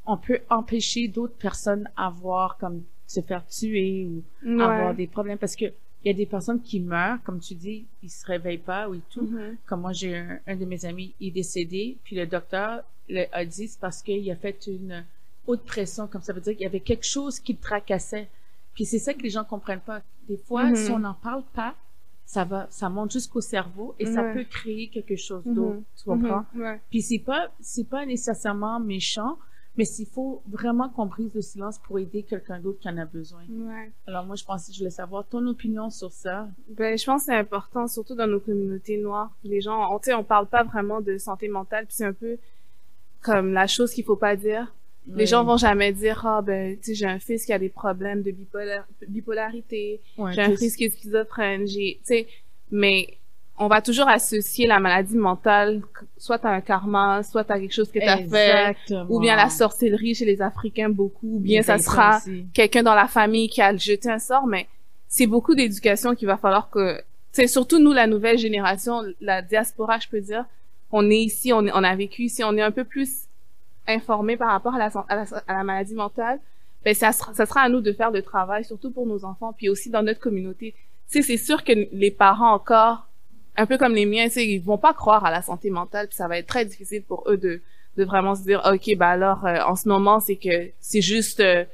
on 0.06 0.18
peut 0.18 0.40
empêcher 0.50 1.08
d'autres 1.08 1.38
personnes 1.38 1.88
à 1.96 2.10
voir 2.10 2.58
comme 2.58 2.84
se 3.08 3.22
faire 3.22 3.46
tuer 3.48 4.08
ou 4.08 4.24
avoir 4.62 4.94
des 4.94 5.08
problèmes 5.08 5.38
parce 5.38 5.56
que 5.56 5.66
il 6.04 6.08
y 6.08 6.10
a 6.10 6.14
des 6.14 6.26
personnes 6.26 6.62
qui 6.62 6.80
meurent, 6.80 7.22
comme 7.24 7.40
tu 7.40 7.54
dis, 7.54 7.86
ils 8.04 8.10
se 8.10 8.26
réveillent 8.26 8.58
pas 8.74 8.90
ou 8.90 8.96
tout. 9.12 9.22
Mhm. 9.22 9.56
Comme 9.68 9.82
moi, 9.82 9.94
j'ai 9.94 10.18
un, 10.18 10.40
un 10.48 10.56
de 10.56 10.66
mes 10.66 10.84
amis, 10.86 11.14
il 11.20 11.28
est 11.30 11.32
décédé, 11.32 11.98
puis 12.04 12.16
le 12.16 12.26
docteur 12.26 12.84
le, 13.08 13.26
a 13.32 13.46
dit 13.46 13.68
c'est 13.68 13.80
parce 13.80 14.02
qu'il 14.02 14.30
a 14.32 14.36
fait 14.36 14.68
une 14.68 15.06
haute 15.48 15.64
pression, 15.64 16.08
comme 16.08 16.24
ça 16.24 16.34
veut 16.34 16.42
dire 16.42 16.54
qu'il 16.54 16.64
y 16.64 16.66
avait 16.74 16.80
quelque 16.80 17.06
chose 17.06 17.40
qui 17.40 17.54
le 17.54 17.60
tracassait. 17.60 18.28
Puis 18.74 18.84
c'est 18.86 19.00
ça 19.00 19.14
que 19.14 19.22
les 19.22 19.30
gens 19.30 19.44
comprennent 19.46 19.80
pas. 19.94 20.02
Des 20.28 20.38
fois, 20.38 20.66
Mhm. 20.72 20.76
si 20.76 20.92
on 20.92 21.00
n'en 21.00 21.14
parle 21.14 21.44
pas, 21.54 21.76
ça 22.34 22.46
va, 22.46 22.66
ça 22.70 22.88
monte 22.90 23.12
jusqu'au 23.12 23.42
cerveau 23.42 23.94
et 24.00 24.06
ça 24.06 24.24
Ouais. 24.24 24.34
peut 24.34 24.44
créer 24.46 24.88
quelque 24.88 25.18
chose 25.18 25.46
Mhm. 25.46 25.54
d'autre. 25.54 25.80
Tu 25.98 26.04
comprends? 26.06 26.46
Mhm. 26.54 26.62
Ouais. 26.62 26.82
Puis 26.90 27.02
c'est 27.02 27.20
pas, 27.20 27.52
c'est 27.60 27.84
pas 27.90 28.06
nécessairement 28.06 28.80
méchant, 28.80 29.38
mais 29.76 29.84
s'il 29.84 30.06
faut 30.08 30.42
vraiment 30.48 30.88
qu'on 30.88 31.08
brise 31.08 31.30
le 31.36 31.42
silence 31.42 31.78
pour 31.80 32.00
aider 32.00 32.24
quelqu'un 32.24 32.62
d'autre 32.62 32.80
qui 32.80 32.88
en 32.88 32.98
a 32.98 33.04
besoin. 33.04 33.44
Ouais. 33.50 33.92
Alors 34.08 34.26
moi, 34.26 34.38
je 34.38 34.46
pensais, 34.46 34.72
je 34.72 34.78
voulais 34.78 34.90
savoir 34.92 35.26
ton 35.28 35.46
opinion 35.46 35.90
sur 35.90 36.14
ça. 36.14 36.48
Ben, 36.70 36.98
je 36.98 37.06
pense 37.06 37.24
que 37.24 37.26
c'est 37.26 37.38
important, 37.38 37.86
surtout 37.88 38.16
dans 38.16 38.28
nos 38.28 38.40
communautés 38.40 38.98
noires. 38.98 39.32
Les 39.44 39.60
gens, 39.60 39.94
on, 39.94 40.00
tu 40.00 40.06
sais, 40.06 40.14
on 40.14 40.24
parle 40.24 40.48
pas 40.48 40.64
vraiment 40.64 41.02
de 41.02 41.18
santé 41.18 41.50
mentale, 41.50 41.86
puis 41.86 41.96
c'est 41.96 42.06
un 42.06 42.14
peu 42.14 42.38
comme 43.22 43.52
la 43.52 43.68
chose 43.68 43.92
qu'il 43.94 44.06
faut 44.06 44.16
pas 44.16 44.38
dire. 44.38 44.74
Les 45.08 45.24
Oui. 45.24 45.28
gens 45.28 45.44
vont 45.44 45.58
jamais 45.58 45.92
dire, 45.92 46.24
ah, 46.26 46.42
ben, 46.42 46.78
tu 46.78 46.84
sais, 46.86 46.94
j'ai 46.96 47.06
un 47.08 47.20
fils 47.20 47.46
qui 47.46 47.52
a 47.54 47.60
des 47.60 47.70
problèmes 47.70 48.22
de 48.22 48.32
bipolar- 48.32 48.86
bipolarité, 49.08 50.00
Ouais, 50.18 50.34
j'ai 50.34 50.42
un 50.42 50.56
fils 50.56 50.76
qui 50.76 50.86
est 50.86 50.90
schizophrène, 50.92 51.68
j'ai, 51.68 51.96
tu 52.02 52.06
sais, 52.14 52.28
mais 52.72 53.18
on 53.58 53.68
va 53.68 53.82
toujours 53.82 54.08
associer 54.08 54.68
la 54.68 54.80
maladie 54.80 55.18
mentale, 55.18 55.82
soit 56.18 56.40
t'as 56.40 56.52
un 56.52 56.62
karma, 56.62 57.22
soit 57.24 57.44
t'as 57.44 57.60
quelque 57.60 57.74
chose 57.74 57.92
que 57.92 58.00
t'as 58.00 58.18
fait, 58.18 58.24
Exactement. 58.70 59.06
ou 59.10 59.20
bien 59.20 59.36
la 59.36 59.50
sorcellerie 59.50 60.16
chez 60.16 60.26
les 60.26 60.42
Africains 60.42 60.90
beaucoup, 60.90 61.36
ou 61.36 61.40
bien 61.40 61.62
ça 61.62 61.78
sera 61.78 62.20
quelqu'un 62.54 62.84
dans 62.84 62.96
la 62.96 63.08
famille 63.08 63.50
qui 63.50 63.62
a 63.62 63.76
jeté 63.76 64.10
un 64.10 64.20
sort, 64.20 64.48
mais 64.48 64.68
c'est 65.08 65.28
beaucoup 65.28 65.56
d'éducation 65.56 66.16
qu'il 66.16 66.28
va 66.28 66.38
falloir 66.38 66.70
que, 66.70 67.02
c'est 67.32 67.48
surtout 67.48 67.80
nous, 67.80 67.92
la 67.94 68.08
nouvelle 68.08 68.38
génération, 68.38 69.02
la 69.20 69.42
diaspora, 69.42 70.00
je 70.00 70.08
peux 70.08 70.22
dire, 70.22 70.46
on 70.92 71.10
est 71.10 71.20
ici, 71.22 71.52
on, 71.54 71.66
est- 71.66 71.72
on 71.74 71.84
a 71.84 71.96
vécu 71.96 72.24
ici, 72.24 72.44
on 72.44 72.56
est 72.58 72.62
un 72.62 72.72
peu 72.72 72.84
plus 72.84 73.26
informé 73.88 74.38
par 74.38 74.52
rapport 74.52 74.76
à 74.76 74.90
la, 75.48 75.64
maladie 75.64 75.96
mentale, 75.96 76.40
ben 76.84 76.94
ça 76.94 77.12
sera, 77.12 77.34
ça 77.34 77.46
sera 77.46 77.62
à 77.62 77.70
nous 77.70 77.82
de 77.82 77.92
faire 77.94 78.12
le 78.12 78.22
travail, 78.22 78.64
surtout 78.64 78.92
pour 78.92 79.06
nos 79.06 79.26
enfants, 79.26 79.54
puis 79.54 79.70
aussi 79.70 79.90
dans 79.90 80.04
notre 80.04 80.20
communauté. 80.20 80.74
C'est 81.08 81.38
sûr 81.38 81.64
que 81.64 81.74
les 81.92 82.12
parents 82.12 82.54
encore, 82.54 83.08
un 83.58 83.66
peu 83.66 83.78
comme 83.78 83.94
les 83.94 84.06
miens, 84.06 84.26
tu 84.28 84.34
sais, 84.34 84.48
ils 84.48 84.60
vont 84.60 84.78
pas 84.78 84.94
croire 84.94 85.26
à 85.26 85.32
la 85.32 85.42
santé 85.42 85.70
mentale, 85.70 86.08
puis 86.08 86.16
ça 86.16 86.28
va 86.28 86.38
être 86.38 86.48
très 86.48 86.66
difficile 86.66 87.04
pour 87.04 87.30
eux 87.30 87.38
de, 87.38 87.62
de 87.98 88.04
vraiment 88.06 88.36
se 88.36 88.44
dire, 88.44 88.62
ok, 88.66 88.96
bah 88.98 89.10
alors, 89.10 89.46
euh, 89.46 89.60
en 89.68 89.76
ce 89.76 89.90
moment, 89.90 90.20
c'est 90.20 90.38
que 90.38 90.70
c'est 90.80 91.02
juste, 91.02 91.42
euh, 91.42 91.66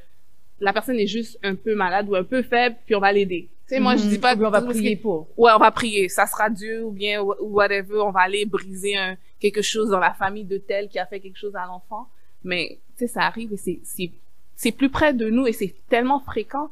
la 0.59 0.73
personne 0.73 0.97
est 0.97 1.07
juste 1.07 1.37
un 1.43 1.55
peu 1.55 1.75
malade 1.75 2.09
ou 2.09 2.15
un 2.15 2.23
peu 2.23 2.41
faible, 2.41 2.75
puis 2.85 2.95
on 2.95 2.99
va 2.99 3.11
l'aider. 3.11 3.49
Tu 3.67 3.73
sais, 3.75 3.79
moi, 3.81 3.97
je 3.97 4.03
Mhm. 4.03 4.09
dis 4.09 4.17
pas 4.19 4.33
Ou 4.33 4.37
bien 4.37 4.47
on 4.47 4.51
va 4.51 4.61
que- 4.61 4.67
prier 4.67 4.95
pour. 4.95 5.27
ouais, 5.35 5.51
on 5.53 5.57
va 5.59 5.71
prier, 5.71 6.07
ça 6.07 6.25
sera 6.25 6.49
Dieu 6.49 6.85
ou 6.85 6.91
bien 6.91 7.21
whatever, 7.21 7.99
on 7.99 8.11
va 8.11 8.21
aller 8.21 8.45
briser 8.45 8.95
un, 8.95 9.17
quelque 9.41 9.61
chose 9.61 9.89
dans 9.89 9.99
la 9.99 10.13
famille 10.13 10.45
de 10.45 10.57
tel 10.57 10.87
qui 10.87 10.97
a 10.99 11.05
fait 11.05 11.19
quelque 11.19 11.37
chose 11.37 11.55
à 11.55 11.65
l'enfant. 11.65 12.07
Mais 12.45 12.79
tu 12.97 13.05
sais, 13.05 13.07
ça 13.13 13.21
arrive 13.23 13.51
et 13.53 13.57
c'est 13.57 13.79
c'est 13.83 14.11
c'est 14.55 14.71
plus 14.71 14.89
près 14.89 15.13
de 15.13 15.29
nous 15.29 15.45
et 15.47 15.53
c'est 15.53 15.75
tellement 15.89 16.19
fréquent 16.21 16.69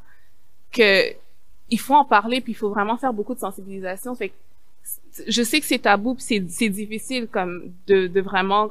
que 0.71 1.11
il 1.69 1.79
faut 1.79 1.95
en 1.95 2.05
parler 2.05 2.39
puis 2.41 2.53
il 2.53 2.55
faut 2.55 2.69
vraiment 2.69 2.97
faire 2.97 3.11
beaucoup 3.13 3.35
de 3.35 3.39
sensibilisation. 3.39 4.15
Fait 4.15 4.29
que 4.29 4.35
je 5.27 5.43
sais 5.43 5.59
que 5.59 5.65
c'est 5.65 5.79
tabou 5.79 6.15
puis 6.15 6.23
c'est 6.23 6.43
c'est 6.49 6.69
difficile 6.69 7.27
comme 7.27 7.73
de 7.87 8.07
de 8.07 8.21
vraiment 8.21 8.69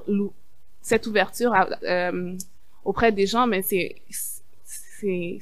cette 0.81 1.07
ouverture 1.07 1.53
à- 1.55 1.69
euh, 1.83 2.35
auprès 2.85 3.13
des 3.13 3.27
gens, 3.27 3.47
mais 3.47 3.61
c'est 3.63 3.97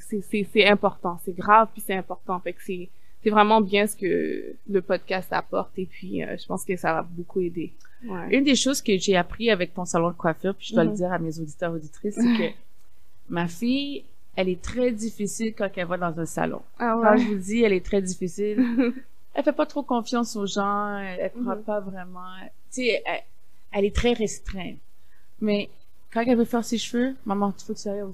c'est 0.09 0.43
c'est 0.51 0.65
important, 0.67 1.19
c'est 1.25 1.33
grave 1.35 1.69
puis 1.73 1.81
c'est 1.85 1.95
important. 1.95 2.39
Fait 2.39 2.53
que 2.53 2.61
c'est 2.63 2.89
c'est 3.23 3.29
vraiment 3.29 3.61
bien 3.61 3.87
ce 3.87 3.95
que 3.95 4.55
le 4.69 4.81
podcast 4.81 5.31
apporte 5.31 5.71
et 5.79 5.85
puis 5.85 6.23
euh, 6.23 6.35
je 6.37 6.45
pense 6.45 6.65
que 6.65 6.75
ça 6.75 6.93
va 6.93 7.01
beaucoup 7.03 7.39
aider. 7.41 7.71
Ouais. 8.05 8.35
Une 8.35 8.43
des 8.43 8.55
choses 8.55 8.81
que 8.81 8.97
j'ai 8.97 9.15
appris 9.15 9.49
avec 9.49 9.73
ton 9.73 9.85
salon 9.85 10.09
de 10.09 10.15
coiffure, 10.15 10.53
puis 10.55 10.67
je 10.67 10.73
dois 10.73 10.83
le 10.83 10.91
dire 10.91 11.11
à 11.13 11.19
mes 11.19 11.39
auditeurs 11.39 11.71
auditrices, 11.73 12.15
c'est 12.15 12.21
que 12.37 12.53
ma 13.29 13.47
fille, 13.47 14.03
elle 14.35 14.49
est 14.49 14.61
très 14.61 14.91
difficile 14.91 15.53
quand 15.57 15.69
elle 15.75 15.87
va 15.87 15.97
dans 15.97 16.19
un 16.19 16.25
salon. 16.25 16.61
Ah 16.79 16.99
Quand 17.01 17.11
ouais. 17.13 17.17
je 17.19 17.27
vous 17.29 17.35
dis, 17.39 17.63
elle 17.63 17.71
est 17.73 17.85
très 17.85 18.01
difficile. 18.01 18.57
elle 19.33 19.43
fait 19.43 19.53
pas 19.53 19.65
trop 19.65 19.83
confiance 19.83 20.35
aux 20.35 20.45
gens, 20.45 20.97
elle, 20.97 21.19
elle 21.21 21.31
prend 21.31 21.55
Mhm. 21.55 21.63
pas 21.63 21.79
vraiment. 21.79 22.25
Tu 22.73 22.83
sais, 22.83 23.01
elle, 23.05 23.21
elle 23.71 23.85
est 23.85 23.95
très 23.95 24.11
restreinte. 24.13 24.77
Mais 25.39 25.69
quand 26.13 26.21
elle 26.25 26.37
veut 26.37 26.45
faire 26.45 26.63
ses 26.63 26.77
cheveux, 26.77 27.15
maman, 27.25 27.53
il 27.57 27.63
faut 27.63 27.73
que 27.73 27.79
tu 27.79 27.87
ailles 27.89 28.01
au, 28.03 28.13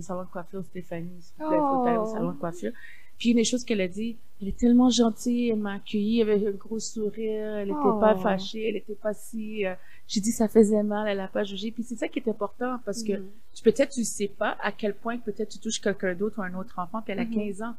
salon 0.00 0.22
de 0.22 0.28
coiffure 0.28 0.64
Stéphanie, 0.64 1.08
il 1.18 1.22
faut 1.38 1.48
que 1.48 1.82
tu 1.84 1.88
ailles 1.88 1.96
au 1.96 2.02
Oh. 2.02 2.12
salon 2.12 2.32
de 2.32 2.38
coiffure. 2.38 2.72
Puis 3.18 3.30
une 3.30 3.36
des 3.36 3.44
choses 3.44 3.64
qu'elle 3.64 3.80
a 3.82 3.88
dit, 3.88 4.16
elle 4.40 4.48
est 4.48 4.56
tellement 4.56 4.88
gentille, 4.88 5.50
elle 5.50 5.58
m'a 5.58 5.74
accueillie 5.74 6.22
avec 6.22 6.42
un 6.46 6.50
gros 6.52 6.78
sourire, 6.78 7.56
elle 7.56 7.68
était 7.68 7.74
pas 8.00 8.14
Oh. 8.16 8.20
fâchée, 8.22 8.68
elle 8.68 8.76
était 8.76 8.94
pas 8.94 9.12
si. 9.14 9.66
euh, 9.66 9.74
J'ai 10.08 10.20
dit 10.20 10.32
ça 10.32 10.48
faisait 10.48 10.82
mal, 10.82 11.06
elle 11.06 11.20
a 11.20 11.28
pas 11.28 11.44
jugé. 11.44 11.70
Puis 11.70 11.82
c'est 11.84 11.94
ça 11.96 12.08
qui 12.08 12.18
est 12.18 12.28
important 12.28 12.78
parce 12.84 13.02
que 13.04 13.12
Mhm. 13.12 13.26
tu 13.54 13.62
peut-être 13.62 13.90
tu 13.92 14.04
sais 14.04 14.26
pas 14.28 14.56
à 14.62 14.72
quel 14.72 14.94
point 14.94 15.18
peut-être 15.18 15.50
tu 15.50 15.58
touches 15.58 15.80
quelqu'un 15.80 16.14
d'autre 16.14 16.38
ou 16.38 16.42
un 16.42 16.54
autre 16.54 16.78
enfant 16.78 17.00
puis 17.02 17.12
elle 17.12 17.20
a 17.20 17.24
Mhm. 17.24 17.34
15 17.34 17.62
ans 17.62 17.74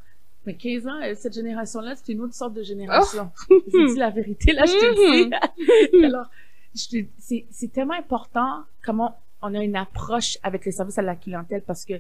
mais 0.46 0.54
15 0.56 0.88
ans 0.88 1.02
euh, 1.04 1.13
cette 1.16 1.34
génération 1.34 1.81
là 1.81 1.94
c'est 1.96 2.13
une 2.13 2.22
autre 2.22 2.34
sorte 2.34 2.54
de 2.54 2.63
génération 2.63 3.30
je 3.50 3.94
dis 3.94 4.00
la 4.00 4.10
vérité 4.12 4.54
là 4.54 4.66
je 4.66 4.72
te 4.72 4.86
le 4.86 5.96
dis 6.00 6.06
alors 6.06 6.28
je 6.74 7.04
c'est 7.19 7.72
tellement 7.74 7.96
important 7.96 8.63
comment 8.86 9.18
on 9.41 9.53
a 9.55 9.63
une 9.63 9.75
approche 9.75 10.38
avec 10.43 10.65
les 10.65 10.71
services 10.71 10.97
à 10.97 11.01
la 11.01 11.15
clientèle 11.15 11.61
parce 11.61 11.85
que 11.85 11.93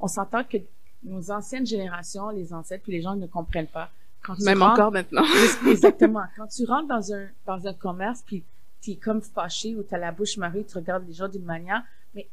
on 0.00 0.08
s'entend 0.08 0.44
que 0.44 0.58
nos 1.04 1.30
anciennes 1.30 1.66
générations 1.66 2.30
les 2.30 2.52
ancêtres 2.52 2.82
puis 2.84 2.92
les 2.92 3.02
gens 3.02 3.14
ne 3.16 3.26
comprennent 3.26 3.66
pas 3.68 3.90
quand 4.22 4.34
tu 4.34 4.42
Même 4.44 4.58
rentres- 4.62 4.72
encore 4.72 4.92
maintenant. 4.92 5.22
Exactement. 5.68 6.24
Quand 6.36 6.46
tu 6.48 6.64
rentres 6.64 6.88
dans 6.88 7.12
un, 7.12 7.26
dans 7.46 7.66
un 7.66 7.72
commerce, 7.72 8.22
puis 8.26 8.42
tu 8.82 8.90
es 8.92 8.96
comme 8.96 9.22
fâché 9.22 9.76
ou 9.76 9.82
tu 9.84 9.94
as 9.94 9.98
la 9.98 10.10
bouche 10.12 10.36
marée, 10.36 10.64
tu 10.64 10.76
regardes 10.76 11.06
les 11.06 11.14
gens 11.14 11.28
d'une 11.28 11.44
manière, 11.44 11.82
mais 12.14 12.28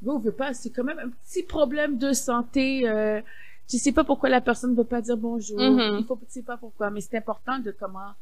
vous, 0.00 0.12
on 0.12 0.18
veut 0.20 0.30
pas, 0.32 0.54
c'est 0.54 0.70
quand 0.70 0.84
même 0.84 1.00
un 1.00 1.08
petit 1.08 1.42
problème 1.42 1.98
de 1.98 2.12
santé. 2.12 2.88
Euh, 2.88 3.20
tu 3.68 3.78
sais 3.78 3.90
pas 3.92 4.04
pourquoi 4.04 4.28
la 4.28 4.40
personne 4.40 4.70
ne 4.72 4.76
veut 4.76 4.84
pas 4.84 5.00
dire 5.02 5.16
bonjour. 5.16 5.58
Mhm. 5.58 5.98
Il 5.98 6.04
faut, 6.06 6.16
tu 6.16 6.24
sais 6.28 6.42
pas 6.42 6.56
pourquoi, 6.56 6.88
mais 6.90 7.00
c'est 7.00 7.16
important 7.16 7.58
de 7.58 7.72
comment 7.72 8.12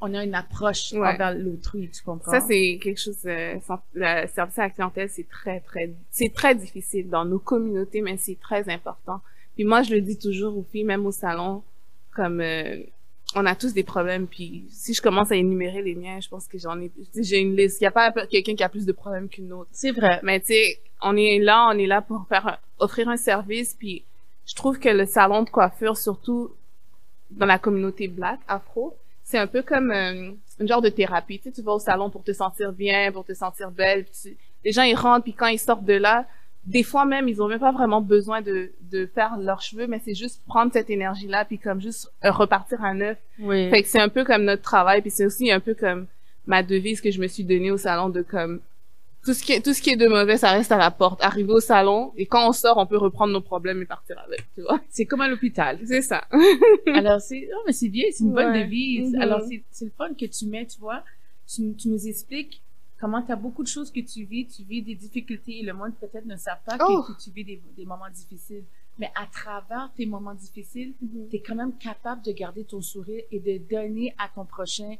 on 0.00 0.12
a 0.14 0.22
une 0.24 0.34
approche 0.34 0.92
Ouais. 0.92 1.08
envers 1.14 1.34
l'autrui, 1.34 1.88
tu 1.90 2.02
comprends? 2.02 2.30
Ça, 2.30 2.40
c'est 2.40 2.78
quelque 2.82 3.00
chose, 3.00 3.16
euh, 3.26 3.54
le 3.94 4.26
service 4.28 4.58
à 4.58 4.62
la 4.64 4.70
clientèle, 4.70 5.08
c'est 5.08 5.28
très, 5.28 5.60
très, 5.60 5.92
c'est 6.10 6.32
très 6.34 6.54
difficile 6.54 7.08
dans 7.08 7.24
nos 7.24 7.38
communautés, 7.38 8.00
mais 8.02 8.16
c'est 8.18 8.38
très 8.40 8.68
important. 8.68 9.20
Puis 9.54 9.64
moi, 9.64 9.82
je 9.82 9.94
le 9.94 10.00
dis 10.00 10.18
toujours 10.18 10.58
aux 10.58 10.64
filles, 10.70 10.84
même 10.84 11.06
au 11.06 11.12
salon, 11.12 11.62
comme, 12.14 12.40
euh, 12.40 12.78
on 13.36 13.46
a 13.46 13.54
tous 13.56 13.72
des 13.72 13.82
problèmes, 13.82 14.26
puis 14.26 14.64
si 14.70 14.94
je 14.94 15.00
commence 15.02 15.32
à 15.32 15.36
énumérer 15.36 15.82
les 15.82 15.94
miens, 15.94 16.20
je 16.20 16.28
pense 16.28 16.46
que 16.46 16.58
j'en 16.58 16.78
ai, 16.80 16.90
j'ai 17.16 17.38
une 17.40 17.56
liste. 17.56 17.80
Il 17.80 17.84
n'y 17.84 17.88
a 17.88 17.90
pas 17.90 18.12
quelqu'un 18.26 18.54
qui 18.54 18.62
a 18.62 18.68
plus 18.68 18.86
de 18.86 18.92
problèmes 18.92 19.28
qu'une 19.28 19.52
autre. 19.52 19.70
C'est 19.72 19.90
vrai. 19.92 20.20
Mais 20.22 20.38
tu 20.40 20.46
sais, 20.48 20.78
on 21.02 21.16
est 21.16 21.38
là, 21.38 21.68
on 21.72 21.78
est 21.78 21.86
là 21.86 22.02
pour 22.02 22.26
faire 22.28 22.46
un- 22.46 22.58
offrir 22.78 23.08
un 23.08 23.16
service, 23.16 23.74
puis 23.74 24.04
je 24.46 24.54
trouve 24.54 24.78
que 24.78 24.88
le 24.88 25.06
salon 25.06 25.42
de 25.42 25.50
coiffure, 25.50 25.96
surtout 25.96 26.50
dans 27.30 27.46
la 27.46 27.58
communauté 27.58 28.06
black, 28.06 28.38
afro, 28.46 28.94
c'est 29.24 29.38
un 29.38 29.46
peu 29.46 29.62
comme 29.62 29.90
euh, 29.90 30.30
une 30.60 30.68
genre 30.68 30.82
de 30.82 30.88
thérapie. 30.90 31.38
Tu 31.38 31.44
sais, 31.48 31.52
tu 31.52 31.62
vas 31.62 31.72
au 31.72 31.78
salon 31.78 32.10
pour 32.10 32.22
te 32.22 32.32
sentir 32.32 32.72
bien, 32.72 33.10
pour 33.10 33.24
te 33.24 33.32
sentir 33.34 33.70
belle. 33.70 34.04
puis 34.04 34.12
tu- 34.22 34.36
les 34.64 34.72
gens, 34.72 34.82
ils 34.82 34.94
rentrent, 34.94 35.24
puis 35.24 35.34
quand 35.34 35.46
ils 35.48 35.58
sortent 35.58 35.84
de 35.84 35.94
là, 35.94 36.26
des 36.64 36.82
fois 36.82 37.04
même, 37.04 37.28
ils 37.28 37.42
ont 37.42 37.48
même 37.48 37.58
pas 37.60 37.72
vraiment 37.72 38.00
besoin 38.00 38.40
de, 38.40 38.70
de 38.90 39.04
faire 39.14 39.36
leurs 39.38 39.60
cheveux, 39.60 39.86
mais 39.86 40.00
c'est 40.02 40.14
juste 40.14 40.40
prendre 40.46 40.72
cette 40.72 40.88
énergie-là, 40.88 41.44
puis 41.44 41.58
comme 41.58 41.80
juste 41.80 42.10
repartir 42.22 42.82
à 42.82 42.94
neuf. 42.94 43.18
Oui. 43.38 43.68
Fait 43.70 43.82
que 43.82 43.88
c'est 43.88 44.00
un 44.00 44.08
peu 44.08 44.24
comme 44.24 44.44
notre 44.44 44.62
travail, 44.62 45.02
puis 45.02 45.10
c'est 45.10 45.26
aussi 45.26 45.50
un 45.52 45.60
peu 45.60 45.74
comme 45.74 46.06
ma 46.46 46.62
devise 46.62 47.00
que 47.02 47.10
je 47.10 47.20
me 47.20 47.26
suis 47.26 47.44
donnée 47.44 47.70
au 47.70 47.76
salon 47.76 48.08
de 48.08 48.22
comme 48.22 48.60
tout 49.24 49.34
ce 49.34 49.42
qui 49.42 49.52
est 49.52 49.60
tout 49.64 49.72
ce 49.72 49.80
qui 49.82 49.90
est 49.90 49.96
de 49.96 50.06
mauvais, 50.06 50.36
ça 50.36 50.50
reste 50.52 50.70
à 50.72 50.76
la 50.76 50.90
porte. 50.90 51.22
Arriver 51.22 51.52
au 51.52 51.60
salon 51.60 52.12
et 52.16 52.26
quand 52.26 52.48
on 52.48 52.52
sort, 52.52 52.76
on 52.78 52.86
peut 52.86 52.98
reprendre 52.98 53.32
nos 53.32 53.40
problèmes 53.40 53.80
et 53.82 53.86
partir 53.86 54.18
avec, 54.18 54.44
tu 54.54 54.62
vois. 54.62 54.80
C'est 54.90 55.06
comme 55.06 55.20
à 55.22 55.28
l'hôpital. 55.28 55.78
C'est 55.86 56.02
ça. 56.02 56.24
Alors, 56.94 57.20
c'est, 57.20 57.48
non, 57.52 57.58
mais 57.66 57.72
c'est 57.72 57.88
bien, 57.88 58.04
c'est 58.12 58.24
une 58.24 58.32
bonne 58.32 58.52
devise. 58.52 59.12
Mhm. 59.14 59.20
Alors, 59.22 59.40
c'est, 59.48 59.62
c'est 59.70 59.86
le 59.86 59.92
fun 59.96 60.12
que 60.14 60.26
tu 60.26 60.46
mets, 60.46 60.66
tu 60.66 60.78
vois. 60.78 61.02
Tu, 61.46 61.74
tu 61.74 61.88
nous 61.88 62.06
expliques 62.08 62.62
comment 63.00 63.22
tu 63.22 63.32
as 63.32 63.36
beaucoup 63.36 63.62
de 63.62 63.68
choses 63.68 63.90
que 63.90 64.00
tu 64.00 64.24
vis, 64.24 64.46
tu 64.46 64.62
vis 64.62 64.82
des 64.82 64.94
difficultés 64.94 65.58
et 65.58 65.62
le 65.62 65.72
monde 65.74 65.92
peut-être 66.00 66.26
ne 66.26 66.36
savent 66.36 66.62
pas 66.64 66.76
Oh. 66.80 67.02
que, 67.02 67.12
que 67.12 67.22
tu 67.22 67.30
vis 67.30 67.44
des, 67.44 67.60
des 67.76 67.84
moments 67.84 68.08
difficiles. 68.12 68.64
Mais 68.98 69.10
à 69.16 69.26
travers 69.26 69.90
tes 69.96 70.06
moments 70.06 70.34
difficiles, 70.34 70.94
Mhm. 71.02 71.28
tu 71.30 71.36
es 71.36 71.40
quand 71.40 71.54
même 71.56 71.72
capable 71.78 72.22
de 72.22 72.32
garder 72.32 72.64
ton 72.64 72.80
sourire 72.80 73.22
et 73.30 73.40
de 73.40 73.58
donner 73.68 74.14
à 74.18 74.28
ton 74.34 74.44
prochain 74.44 74.94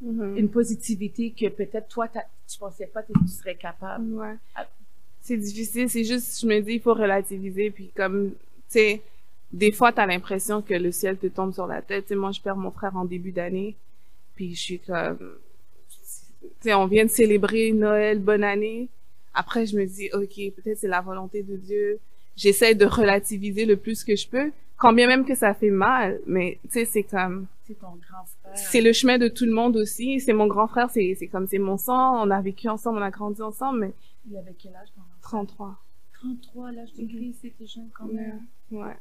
Mhm. 0.00 0.36
une 0.36 0.50
positivité 0.50 1.30
que 1.30 1.48
peut-être 1.48 1.88
toi, 1.88 2.06
tu 2.08 2.58
pensais 2.58 2.86
pas 2.86 3.02
que 3.02 3.12
tu 3.12 3.28
serais 3.28 3.54
capable. 3.54 4.12
Ouais. 4.12 4.34
Ah. 4.54 4.66
C'est 5.22 5.36
difficile, 5.36 5.88
c'est 5.88 6.04
juste, 6.04 6.40
je 6.40 6.46
me 6.46 6.60
dis, 6.60 6.74
il 6.74 6.80
faut 6.80 6.94
relativiser, 6.94 7.70
puis 7.70 7.90
comme, 7.96 8.30
tu 8.30 8.34
sais, 8.68 9.02
des 9.52 9.72
fois, 9.72 9.92
t'as 9.92 10.06
l'impression 10.06 10.62
que 10.62 10.74
le 10.74 10.92
ciel 10.92 11.16
te 11.16 11.26
tombe 11.26 11.52
sur 11.52 11.66
la 11.66 11.82
tête. 11.82 12.04
Tu 12.04 12.08
sais, 12.10 12.14
moi, 12.14 12.30
je 12.30 12.40
perds 12.40 12.56
mon 12.56 12.70
frère 12.70 12.96
en 12.96 13.04
début 13.04 13.32
d'année, 13.32 13.74
puis 14.34 14.54
je 14.54 14.60
suis 14.60 14.78
comme, 14.78 15.18
tu 15.18 16.48
sais, 16.60 16.74
on 16.74 16.86
vient 16.86 17.04
de 17.04 17.10
célébrer 17.10 17.72
Noël, 17.72 18.18
bonne 18.20 18.44
année. 18.44 18.88
Après, 19.34 19.66
je 19.66 19.76
me 19.76 19.84
dis, 19.84 20.10
ok, 20.12 20.54
peut-être 20.54 20.78
c'est 20.78 20.88
la 20.88 21.00
volonté 21.00 21.42
de 21.42 21.56
Dieu. 21.56 21.98
J'essaie 22.36 22.74
de 22.74 22.84
relativiser 22.84 23.64
le 23.64 23.76
plus 23.76 24.04
que 24.04 24.14
je 24.14 24.28
peux, 24.28 24.52
quand 24.76 24.92
bien 24.92 25.06
même 25.06 25.24
que 25.24 25.34
ça 25.34 25.54
fait 25.54 25.70
mal, 25.70 26.20
mais 26.26 26.58
tu 26.64 26.70
sais, 26.70 26.84
c'est 26.84 27.02
comme, 27.02 27.46
C'est 27.66 27.74
ton 27.78 27.96
grand 27.96 28.24
frère. 28.40 28.56
c'est 28.56 28.80
le 28.80 28.92
chemin 28.92 29.18
de 29.18 29.28
tout 29.28 29.44
le 29.44 29.52
monde 29.52 29.76
aussi. 29.76 30.20
C'est 30.20 30.32
mon 30.32 30.46
grand 30.46 30.68
frère, 30.68 30.88
c'est 30.90 31.14
c'est 31.18 31.26
comme 31.28 31.46
c'est 31.46 31.58
mon 31.58 31.76
sang. 31.76 32.22
On 32.26 32.30
a 32.30 32.40
vécu 32.40 32.68
ensemble, 32.68 32.98
on 32.98 33.02
a 33.02 33.10
grandi 33.10 33.42
ensemble, 33.42 33.80
mais 33.80 33.92
Il 34.30 34.36
avait 34.36 34.54
quel 34.54 34.74
âge 34.76 34.88
ton 34.94 35.00
enfant? 35.02 35.44
33. 35.46 35.76
33 36.14 36.68
à 36.68 36.72
l'âge 36.72 36.92
de. 36.94 37.04
Christ, 37.06 37.38
c'était 37.42 37.66
jeune 37.66 37.88
quand 37.92 38.06
Ouais. 38.06 38.14
même. 38.14 38.40
Ouais. 38.70 38.96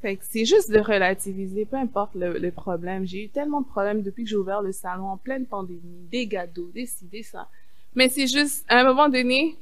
Fait 0.00 0.16
que 0.16 0.24
c'est 0.28 0.44
juste 0.44 0.70
de 0.70 0.78
relativiser, 0.78 1.64
peu 1.64 1.76
importe 1.76 2.14
le, 2.14 2.38
le 2.38 2.50
problème. 2.52 3.06
J'ai 3.06 3.24
eu 3.24 3.28
tellement 3.30 3.62
de 3.62 3.66
problèmes 3.66 4.02
depuis 4.02 4.24
que 4.24 4.30
j'ai 4.30 4.36
ouvert 4.36 4.60
le 4.62 4.70
salon 4.72 5.06
en 5.08 5.16
pleine 5.16 5.46
pandémie, 5.46 6.06
des 6.10 6.26
gâteaux, 6.26 6.70
des 6.74 6.86
ci, 6.86 7.06
des 7.06 7.22
ça. 7.22 7.48
Mais 7.94 8.08
c'est 8.08 8.26
juste, 8.26 8.64
à 8.68 8.80
un 8.80 8.84
moment 8.84 9.08
donné, 9.08 9.56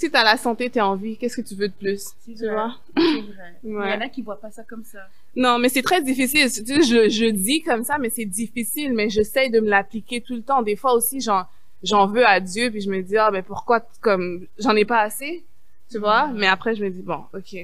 si 0.00 0.10
t'as 0.10 0.24
la 0.24 0.38
santé, 0.38 0.70
t'es 0.70 0.80
en 0.80 0.96
vie, 0.96 1.18
qu'est-ce 1.18 1.36
que 1.42 1.46
tu 1.46 1.54
veux 1.54 1.68
de 1.68 1.74
plus? 1.74 2.02
C'est 2.24 2.34
Tu 2.34 2.46
vrai. 2.46 2.54
vois? 2.54 2.74
Il 2.96 3.70
y 3.70 3.74
en 3.76 4.00
a 4.00 4.08
qui 4.14 4.22
voient 4.22 4.40
pas 4.40 4.50
ça 4.50 4.64
comme 4.64 4.82
ça. 4.82 5.06
Non, 5.36 5.58
mais 5.58 5.68
c'est 5.68 5.82
très 5.82 6.00
difficile. 6.02 6.50
Tu 6.50 6.64
sais, 6.64 6.82
je, 6.82 7.10
je 7.10 7.26
dis 7.30 7.60
comme 7.62 7.84
ça, 7.84 7.98
mais 7.98 8.08
c'est 8.08 8.24
difficile, 8.24 8.94
mais 8.94 9.10
j'essaie 9.10 9.50
de 9.50 9.60
me 9.60 9.68
l'appliquer 9.68 10.22
tout 10.22 10.34
le 10.34 10.40
temps. 10.40 10.62
Des 10.62 10.74
fois 10.74 10.94
aussi, 10.94 11.20
j'en, 11.20 11.42
j'en 11.82 12.06
veux 12.06 12.26
à 12.26 12.40
Dieu, 12.40 12.70
puis 12.70 12.80
je 12.80 12.88
me 12.88 13.02
dis, 13.02 13.18
ah, 13.18 13.30
ben 13.30 13.42
pourquoi, 13.42 13.80
comme, 14.00 14.46
j'en 14.58 14.74
ai 14.74 14.86
pas 14.86 15.00
assez, 15.02 15.44
tu 15.90 15.98
vois? 15.98 16.28
Mais 16.28 16.46
après, 16.46 16.74
je 16.74 16.82
me 16.82 16.88
dis, 16.88 17.02
bon, 17.02 17.24
ok. 17.34 17.56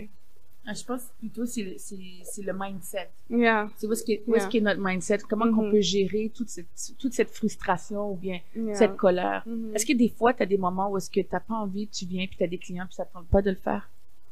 Ah, 0.69 0.75
Je 0.75 0.85
pense 0.85 1.03
plutôt 1.21 1.47
c'est 1.47 1.63
le, 1.63 1.75
c'est, 1.79 2.43
le 2.43 2.53
mindset. 2.53 3.09
Yeah. 3.31 3.71
C'est 3.77 3.87
où 3.87 3.93
est-ce 3.93 4.05
qu'est, 4.05 4.23
qu'est 4.51 4.61
notre 4.61 4.81
mindset? 4.81 5.19
Comment 5.29 5.47
Mhm. 5.47 5.55
qu'on 5.55 5.71
peut 5.71 5.81
gérer 5.81 6.33
toute 6.35 6.49
cette, 6.49 6.67
toute 6.99 7.13
cette 7.13 7.31
frustration 7.31 8.11
ou 8.11 8.17
bien 8.17 8.41
yeah. 8.57 8.75
cette 8.75 8.97
colère? 8.97 9.45
Mhm. 9.47 9.75
Est-ce 9.75 9.87
que 9.87 9.93
des 9.93 10.09
fois, 10.09 10.35
tu 10.35 10.43
as 10.43 10.47
des 10.47 10.59
moments 10.59 10.91
où 10.91 10.97
est-ce 10.97 11.09
que 11.11 11.21
t'as 11.21 11.39
pas 11.41 11.55
envie, 11.55 11.87
tu 11.87 12.05
viens, 12.05 12.27
puis 12.27 12.37
tu 12.37 12.43
as 12.43 12.49
des 12.49 12.59
clients, 12.59 12.87
puis 12.87 12.95
ça 12.97 13.05
te 13.05 13.13
tente 13.13 13.29
pas 13.29 13.43
de 13.43 13.51
le 13.51 13.57
faire? 13.57 13.89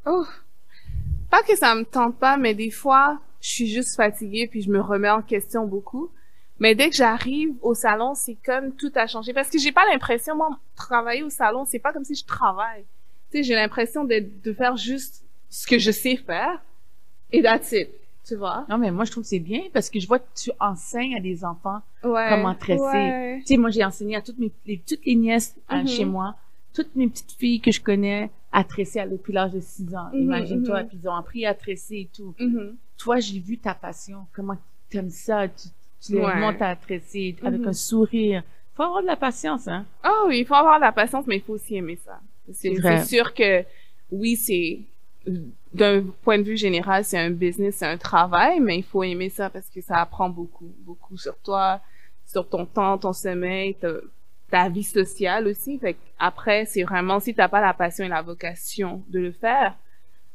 Oh. 0.07 0.25
Pas 1.31 1.43
que 1.43 1.57
ça 1.57 1.75
me 1.75 1.85
tente 1.85 2.19
pas, 2.19 2.37
mais 2.37 2.55
des 2.55 2.71
fois, 2.71 3.21
je 3.41 3.49
suis 3.51 3.67
juste 3.69 3.95
fatiguée 3.97 4.49
puis 4.49 4.63
je 4.63 4.71
me 4.71 4.81
remets 4.81 5.11
en 5.11 5.23
question 5.23 5.67
beaucoup. 5.67 6.11
Mais 6.59 6.75
dès 6.75 6.89
que 6.91 6.97
j'arrive 6.97 7.53
au 7.63 7.75
salon, 7.75 8.15
c'est 8.15 8.37
comme 8.45 8.73
tout 8.77 8.93
a 8.95 9.07
changé 9.07 9.33
parce 9.33 9.51
que 9.51 9.59
j'ai 9.59 9.73
pas 9.73 9.85
l'impression 9.91 10.37
moi 10.37 10.59
travailler 10.77 11.23
au 11.23 11.31
salon, 11.31 11.65
c'est 11.65 11.81
pas 11.81 11.93
comme 11.93 12.05
si 12.05 12.15
je 12.15 12.25
travaille. 12.25 12.85
Tu 13.31 13.39
sais, 13.39 13.43
j'ai 13.43 13.55
l'impression 13.55 14.05
de 14.05 14.53
faire 14.53 14.77
juste 14.77 15.24
ce 15.55 15.67
que 15.69 15.79
je 15.79 15.93
sais 15.93 16.17
faire 16.17 16.61
et 17.31 17.41
that's 17.43 17.71
it, 17.73 17.89
tu 18.27 18.35
vois. 18.37 18.67
Non, 18.69 18.77
mais 18.79 18.91
moi, 18.91 19.05
je 19.05 19.13
trouve 19.13 19.23
que 19.23 19.29
c'est 19.29 19.39
bien 19.39 19.63
parce 19.73 19.89
que 19.89 20.01
je 20.01 20.07
vois 20.09 20.19
que 20.19 20.27
tu 20.35 20.51
enseignes 20.59 21.15
à 21.17 21.21
des 21.21 21.45
enfants 21.45 21.81
Ouais. 22.03 22.27
comment 22.29 22.55
tresser. 22.55 22.83
Ouais. 22.83 23.39
Tu 23.41 23.47
sais, 23.47 23.57
moi, 23.57 23.71
j'ai 23.71 23.85
enseigné 23.85 24.17
à 24.17 24.21
toutes 24.21 24.39
mes, 24.39 24.51
les, 24.67 24.79
toutes 24.79 25.05
les 25.07 25.15
nièces 25.15 25.55
à- 25.69 25.79
Mhm. 25.83 25.87
chez 25.89 26.05
moi, 26.05 26.35
toutes 26.75 26.95
mes 26.97 27.07
petites 27.09 27.33
filles 27.33 27.61
que 27.61 27.71
je 27.71 27.81
connais 27.81 28.31
à 28.51 28.65
tresser 28.65 28.99
à, 29.01 29.07
depuis 29.07 29.33
l'âge 29.33 29.53
de 29.53 29.61
6 29.61 29.95
ans. 29.95 30.09
Mhm, 30.13 30.23
Imagine-toi, 30.23 30.83
mhm. 30.83 30.89
puis 30.89 30.99
ils 31.03 31.09
ont 31.09 31.15
appris 31.15 31.47
à 31.47 31.55
tresser 31.55 31.97
et 31.97 32.11
tout. 32.15 32.35
Toi, 32.99 33.21
j'ai 33.21 33.39
vu 33.39 33.59
ta 33.59 33.75
passion, 33.75 34.27
comment 34.33 34.57
tu 34.91 34.97
aimes 34.97 35.11
ça, 35.11 35.47
tu, 35.49 35.69
tu 36.05 36.13
les 36.15 36.19
Ouais. 36.19 36.35
remontes 36.35 36.63
à 36.63 36.75
tresser 36.77 37.37
avec 37.45 37.65
un 37.67 37.73
sourire. 37.73 38.43
Faut 38.75 38.83
avoir 38.83 39.03
de 39.03 39.07
la 39.07 39.17
patience, 39.17 39.69
hein. 39.69 39.87
Oh 40.05 40.25
oui, 40.29 40.41
il 40.41 40.47
faut 40.47 40.55
avoir 40.55 40.77
de 40.79 40.85
la 40.85 40.93
patience, 40.93 41.27
mais 41.29 41.37
il 41.37 41.43
faut 41.43 41.53
aussi 41.55 41.77
aimer 41.77 41.97
ça. 42.05 42.19
C'est 42.53 43.05
sûr 43.05 43.33
que 43.35 43.65
oui, 44.11 44.35
c'est 44.37 44.81
d'un 45.73 46.05
point 46.23 46.39
de 46.39 46.45
vue 46.45 46.57
général, 46.57 47.05
c'est 47.05 47.19
un 47.19 47.31
business, 47.31 47.77
c'est 47.77 47.87
un 47.87 47.99
travail, 47.99 48.61
mais 48.61 48.79
il 48.79 48.85
faut 48.85 49.03
aimer 49.03 49.29
ça 49.29 49.51
parce 49.51 49.69
que 49.69 49.81
ça 49.81 49.97
apprend 49.97 50.29
beaucoup, 50.29 50.73
beaucoup 50.81 51.17
sur 51.17 51.37
toi, 51.39 51.81
sur 52.27 52.49
ton 52.49 52.67
temps, 52.67 52.99
ton 52.99 53.13
sommeil, 53.13 53.77
ta, 54.51 54.69
vie 54.69 54.85
sociale 54.85 55.49
aussi. 55.49 55.79
Fait 55.79 55.97
après, 56.19 56.65
c'est 56.67 56.85
vraiment 56.85 57.19
si 57.19 57.35
t'as 57.35 57.49
pas 57.49 57.61
la 57.61 57.75
passion 57.75 58.05
et 58.05 58.09
la 58.09 58.23
vocation 58.23 59.03
de 59.09 59.19
le 59.19 59.33
faire, 59.33 59.75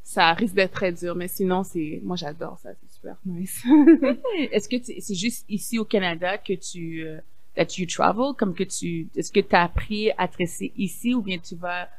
ça 0.04 0.34
risque 0.34 0.56
d'être 0.56 0.74
très 0.74 0.92
dur. 0.92 1.16
Mais 1.16 1.30
sinon, 1.30 1.64
c'est 1.64 2.02
moi 2.04 2.18
j'adore 2.18 2.58
ça, 2.60 2.72
c'est 2.82 2.94
super 2.94 3.16
nice. 3.26 3.64
Est-ce 4.52 4.68
que 4.68 4.76
c'est 4.84 5.16
juste 5.16 5.46
ici 5.48 5.80
au 5.80 5.86
Canada 5.86 6.38
que 6.38 6.54
tu, 6.54 7.06
euh, 7.06 7.20
that 7.56 7.78
you 7.78 7.86
travel, 7.86 8.34
comme 8.38 8.54
que 8.54 8.64
tu, 8.64 9.08
est-ce 9.16 9.32
que 9.32 9.40
tu 9.40 9.56
as 9.56 9.64
appris 9.64 10.12
à 10.18 10.28
tresser 10.28 10.74
ici 10.78 11.14
ou 11.14 11.22
bien 11.22 11.38
tu 11.38 11.56
vas 11.56 11.90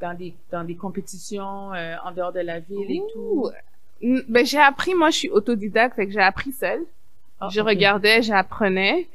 dans 0.00 0.14
des, 0.14 0.34
dans 0.50 0.64
des 0.64 0.74
compétitions 0.76 1.72
euh, 1.74 1.96
en 2.04 2.12
dehors 2.12 2.32
de 2.32 2.40
la 2.40 2.60
ville 2.60 2.90
et 2.90 3.02
tout? 3.12 3.50
Ben 4.28 4.46
j'ai 4.46 4.58
appris, 4.58 4.94
moi 4.94 5.10
je 5.10 5.16
suis 5.18 5.30
autodidacte, 5.30 5.96
fait 5.96 6.06
que 6.06 6.12
j'ai 6.12 6.20
appris 6.20 6.52
seule. 6.52 6.84
Ah, 7.40 7.48
je 7.50 7.60
regardais, 7.60 8.22
j'apprenais. 8.22 9.08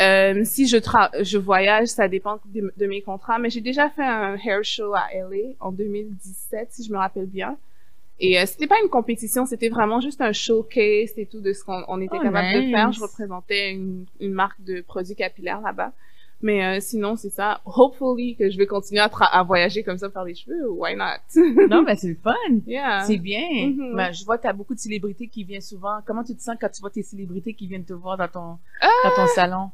Euh, 0.00 0.42
si 0.44 0.66
je 0.66 0.76
tra 0.76 1.10
je 1.20 1.36
voyage, 1.36 1.88
ça 1.88 2.08
dépend 2.08 2.38
de, 2.46 2.72
de 2.76 2.86
mes 2.86 3.02
contrats, 3.02 3.38
mais 3.38 3.50
j'ai 3.50 3.60
déjà 3.60 3.90
fait 3.90 4.04
un 4.04 4.36
hair 4.36 4.64
show 4.64 4.94
à 4.94 5.06
LA 5.12 5.52
en 5.60 5.72
2017, 5.72 6.68
si 6.70 6.84
je 6.84 6.92
me 6.92 6.96
rappelle 6.98 7.26
bien. 7.26 7.56
Et 8.18 8.38
euh, 8.38 8.44
c'était 8.46 8.66
pas 8.66 8.80
une 8.82 8.90
compétition, 8.90 9.46
c'était 9.46 9.70
vraiment 9.70 10.00
juste 10.00 10.20
un 10.20 10.32
showcase 10.32 11.12
et 11.16 11.26
tout 11.26 11.40
de 11.40 11.52
ce 11.52 11.64
qu'on 11.64 11.82
on 11.88 12.00
était 12.00 12.16
Oh, 12.18 12.22
capable 12.22 12.52
de 12.54 12.70
faire. 12.70 12.92
Je 12.92 13.00
représentais 13.00 13.72
une, 13.72 14.04
une 14.20 14.32
marque 14.32 14.62
de 14.62 14.82
produits 14.82 15.16
capillaires 15.16 15.60
là-bas. 15.60 15.92
Mais 16.42 16.64
euh, 16.64 16.80
sinon, 16.80 17.16
c'est 17.16 17.28
ça. 17.30 17.60
Hopefully 17.66 18.34
que 18.34 18.50
je 18.50 18.56
vais 18.56 18.66
continuer 18.66 19.00
à, 19.02 19.10
à 19.12 19.42
voyager 19.42 19.82
comme 19.82 19.98
ça 19.98 20.08
faire 20.08 20.24
les 20.24 20.34
cheveux. 20.34 20.70
Why 20.70 20.96
not? 20.96 21.20
Non, 21.68 21.82
mais 21.82 21.96
c'est 21.96 22.08
le 22.08 22.16
fun. 22.22 22.32
yeah. 22.66 23.04
C'est 23.06 23.18
bien. 23.18 23.46
Mhm. 23.68 23.94
Ben, 23.94 24.10
je 24.12 24.24
vois 24.24 24.38
que 24.38 24.42
tu 24.42 24.48
as 24.48 24.52
beaucoup 24.54 24.74
de 24.74 24.80
célébrités 24.80 25.28
qui 25.28 25.44
viennent 25.44 25.60
souvent. 25.60 25.98
Comment 26.06 26.24
tu 26.24 26.34
te 26.34 26.40
sens 26.42 26.56
quand 26.60 26.70
tu 26.70 26.80
vois 26.80 26.90
tes 26.90 27.02
célébrités 27.02 27.52
qui 27.52 27.66
viennent 27.66 27.84
te 27.84 27.92
voir 27.92 28.16
dans 28.16 28.28
ton, 28.28 28.58
Ah! 28.80 28.88
dans 29.04 29.16
ton 29.16 29.26
salon? 29.34 29.70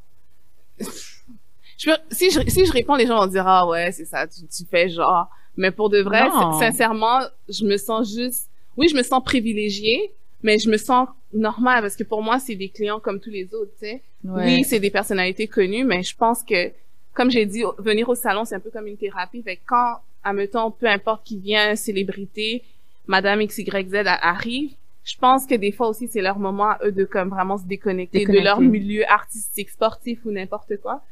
Je 1.79 1.91
si 2.11 2.31
je 2.31 2.41
si 2.49 2.65
je 2.65 2.73
réponds, 2.73 2.95
les 2.97 3.07
gens 3.07 3.19
vont 3.19 3.27
dire 3.27 3.47
ah 3.47 3.67
ouais 3.69 3.93
c'est 3.93 4.05
ça, 4.07 4.27
tu, 4.27 4.41
tu 4.47 4.65
fais 4.65 4.89
genre. 4.89 5.29
Mais 5.57 5.71
pour 5.71 5.89
de 5.91 6.01
vrai, 6.01 6.29
sincèrement, 6.59 7.21
je 7.49 7.65
me 7.65 7.77
sens 7.77 8.13
juste, 8.15 8.51
oui, 8.77 8.89
je 8.89 8.97
me 8.97 9.03
sens 9.03 9.23
privilégiée, 9.25 10.13
mais 10.43 10.59
je 10.59 10.69
me 10.71 10.77
sens 10.77 11.09
normale 11.33 11.81
parce 11.83 11.97
que 11.97 12.05
pour 12.05 12.23
moi 12.23 12.39
c'est 12.39 12.55
des 12.57 12.69
clients 12.71 13.01
comme 13.01 13.21
tous 13.21 13.31
les 13.31 13.55
autres, 13.55 13.73
tu 13.79 13.87
sais. 13.87 14.03
Oui, 14.25 14.65
c'est 14.65 14.81
des 14.81 14.91
personnalités 14.91 15.47
connues, 15.47 15.85
mais 15.85 16.03
je 16.03 16.17
pense 16.17 16.43
que, 16.43 16.73
comme 17.15 17.31
j'ai 17.31 17.47
dit, 17.47 17.63
venir 17.79 18.09
au 18.09 18.15
salon 18.15 18.45
c'est 18.45 18.57
un 18.57 18.61
peu 18.61 18.71
comme 18.71 18.87
une 18.87 18.97
thérapie. 18.97 19.43
Fait 19.43 19.57
que 19.57 19.63
quand, 19.67 19.99
admettons, 20.25 20.71
peu 20.71 20.87
importe 20.87 21.25
qui 21.25 21.39
vient, 21.39 21.77
célébrité, 21.77 22.63
Madame 23.07 23.45
XYZ 23.45 24.03
arrive, 24.05 24.73
je 25.05 25.17
pense 25.17 25.47
que 25.47 25.55
des 25.55 25.71
fois 25.71 25.89
aussi 25.89 26.09
c'est 26.09 26.23
leur 26.23 26.39
moment 26.41 26.71
à 26.71 26.79
eux 26.85 26.91
de 26.93 27.05
comme 27.05 27.29
vraiment 27.29 27.57
se 27.59 27.65
déconnecter, 27.65 28.27
de 28.27 28.41
leur 28.41 28.61
milieu 28.61 29.09
artistique, 29.09 29.71
sportif 29.71 30.19
ou 30.25 30.33
n'importe 30.33 30.77
quoi, 30.83 31.03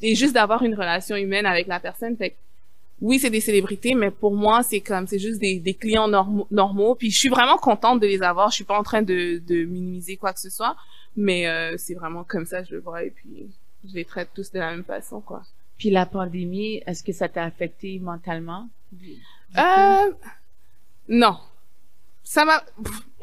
et 0.00 0.14
juste 0.14 0.32
d'avoir 0.34 0.62
une 0.62 0.74
relation 0.74 1.16
humaine 1.16 1.44
avec 1.44 1.66
la 1.66 1.78
personne. 1.78 2.16
Fait 2.16 2.30
que, 2.30 2.36
oui, 3.02 3.18
c'est 3.18 3.30
des 3.30 3.40
célébrités, 3.40 3.94
mais 3.94 4.10
pour 4.10 4.34
moi, 4.34 4.62
c'est 4.62 4.80
comme, 4.80 5.06
c'est 5.08 5.18
juste 5.18 5.40
des, 5.40 5.58
des 5.58 5.74
clients 5.74 6.06
normaux, 6.08 6.46
normaux. 6.52 6.94
Puis 6.94 7.10
je 7.10 7.18
suis 7.18 7.28
vraiment 7.28 7.56
contente 7.56 8.00
de 8.00 8.06
les 8.06 8.22
avoir. 8.22 8.50
Je 8.50 8.54
suis 8.54 8.64
pas 8.64 8.78
en 8.78 8.84
train 8.84 9.02
de, 9.02 9.42
de 9.44 9.64
minimiser 9.64 10.16
quoi 10.16 10.32
que 10.32 10.38
ce 10.40 10.50
soit, 10.50 10.76
mais 11.16 11.46
euh, 11.48 11.76
c'est 11.78 11.94
vraiment 11.94 12.24
comme 12.24 12.46
ça, 12.46 12.62
je 12.62 12.74
le 12.74 12.80
vois. 12.80 13.04
Et 13.04 13.10
puis, 13.10 13.50
je 13.88 13.94
les 13.94 14.04
traite 14.04 14.30
tous 14.34 14.50
de 14.52 14.58
la 14.58 14.70
même 14.70 14.84
façon, 14.84 15.20
quoi. 15.20 15.42
Puis 15.78 15.90
la 15.90 16.06
pandémie, 16.06 16.82
est-ce 16.86 17.02
que 17.02 17.12
ça 17.12 17.28
t'a 17.28 17.44
affecté 17.44 17.98
mentalement? 17.98 18.68
Euh, 19.58 20.12
non. 21.08 21.38
Ça 22.24 22.44
m'a, 22.44 22.62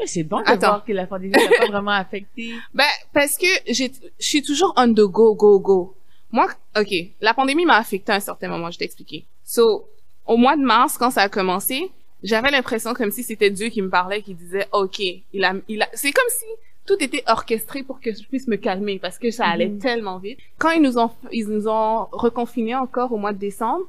C'est 0.05 0.23
bon 0.23 0.39
de 0.41 0.43
Attends. 0.49 0.67
voir 0.67 0.85
que 0.85 0.91
la 0.91 1.07
pandémie 1.07 1.31
t'a 1.31 1.57
pas 1.57 1.67
vraiment 1.67 1.91
affecté. 1.91 2.53
Ben, 2.73 2.85
parce 3.13 3.37
que 3.37 3.47
j'ai, 3.67 3.91
je 4.19 4.25
suis 4.25 4.41
toujours 4.43 4.73
on 4.77 4.91
the 4.93 5.01
go, 5.01 5.35
go, 5.35 5.59
go. 5.59 5.95
Moi, 6.31 6.47
ok, 6.77 6.93
la 7.21 7.33
pandémie 7.33 7.65
m'a 7.65 7.77
affecté 7.77 8.11
à 8.11 8.15
un 8.15 8.19
certain 8.19 8.49
moment, 8.49 8.69
je 8.69 8.77
t'ai 8.77 8.85
expliqué. 8.85 9.25
So, 9.43 9.89
au 10.25 10.37
mois 10.37 10.55
de 10.57 10.61
mars, 10.61 10.97
quand 10.97 11.09
ça 11.09 11.21
a 11.23 11.29
commencé, 11.29 11.89
j'avais 12.21 12.51
l'impression 12.51 12.93
comme 12.93 13.09
si 13.09 13.23
c'était 13.23 13.49
Dieu 13.49 13.69
qui 13.69 13.81
me 13.81 13.89
parlait, 13.89 14.21
qui 14.21 14.35
disait, 14.35 14.67
ok, 14.73 14.99
il 14.99 15.43
a, 15.43 15.53
il 15.67 15.81
a, 15.81 15.89
c'est 15.93 16.11
comme 16.11 16.29
si 16.29 16.45
tout 16.89 17.03
était 17.03 17.23
orchestré 17.27 17.83
pour 17.83 18.01
que 18.01 18.11
je 18.11 18.23
puisse 18.27 18.47
me 18.47 18.55
calmer 18.57 18.97
parce 18.99 19.17
que 19.19 19.29
ça 19.31 19.45
allait 19.45 19.67
Mhm. 19.69 19.79
tellement 19.79 20.17
vite. 20.17 20.39
Quand 20.57 20.71
ils 20.71 20.81
nous 20.81 20.97
ont, 20.97 21.11
ils 21.31 21.47
nous 21.47 21.67
ont 21.67 22.07
reconfinés 22.11 22.75
encore 22.75 23.11
au 23.13 23.17
mois 23.17 23.33
de 23.33 23.37
décembre, 23.39 23.85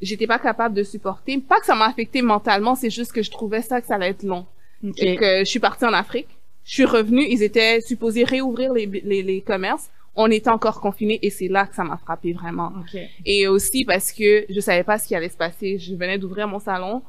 j'étais 0.00 0.26
pas 0.26 0.38
capable 0.38 0.74
de 0.74 0.82
supporter. 0.82 1.38
Pas 1.38 1.58
que 1.60 1.66
ça 1.66 1.74
m'a 1.74 1.86
affecté 1.86 2.22
mentalement, 2.22 2.74
c'est 2.74 2.90
juste 2.90 3.12
que 3.12 3.22
je 3.22 3.30
trouvais 3.30 3.62
ça 3.62 3.80
que 3.80 3.86
ça 3.86 3.96
allait 3.96 4.10
être 4.10 4.22
long. 4.22 4.46
OK. 4.86 4.94
Et 5.02 5.16
que 5.16 5.40
je 5.40 5.50
suis 5.54 5.60
partie 5.60 5.84
en 5.84 5.92
Afrique. 5.92 6.28
Je 6.64 6.72
suis 6.74 6.84
revenue, 6.84 7.26
ils 7.28 7.42
étaient 7.42 7.80
supposés 7.80 8.24
réouvrir 8.24 8.72
les, 8.72 8.86
les, 8.86 9.22
les 9.22 9.40
commerces. 9.42 9.90
on 10.16 10.30
était 10.30 10.50
encore 10.58 10.80
confinés 10.80 11.18
et 11.22 11.30
c'est 11.30 11.48
là 11.48 11.66
que 11.66 11.74
ça 11.74 11.82
m'a 11.84 11.96
frappé 11.96 12.32
vraiment. 12.32 12.72
Et 13.26 13.48
aussi 13.48 13.84
parce 13.84 14.12
que 14.12 14.46
je 14.48 14.60
savais 14.60 14.84
pas 14.84 14.96
ce 14.98 15.08
qui 15.08 15.14
allait 15.16 15.28
se 15.28 15.36
passer. 15.36 15.76
Je 15.78 15.94
venais 15.96 16.18
d'ouvrir 16.18 16.46
mon 16.46 16.60
salon. 16.60 17.02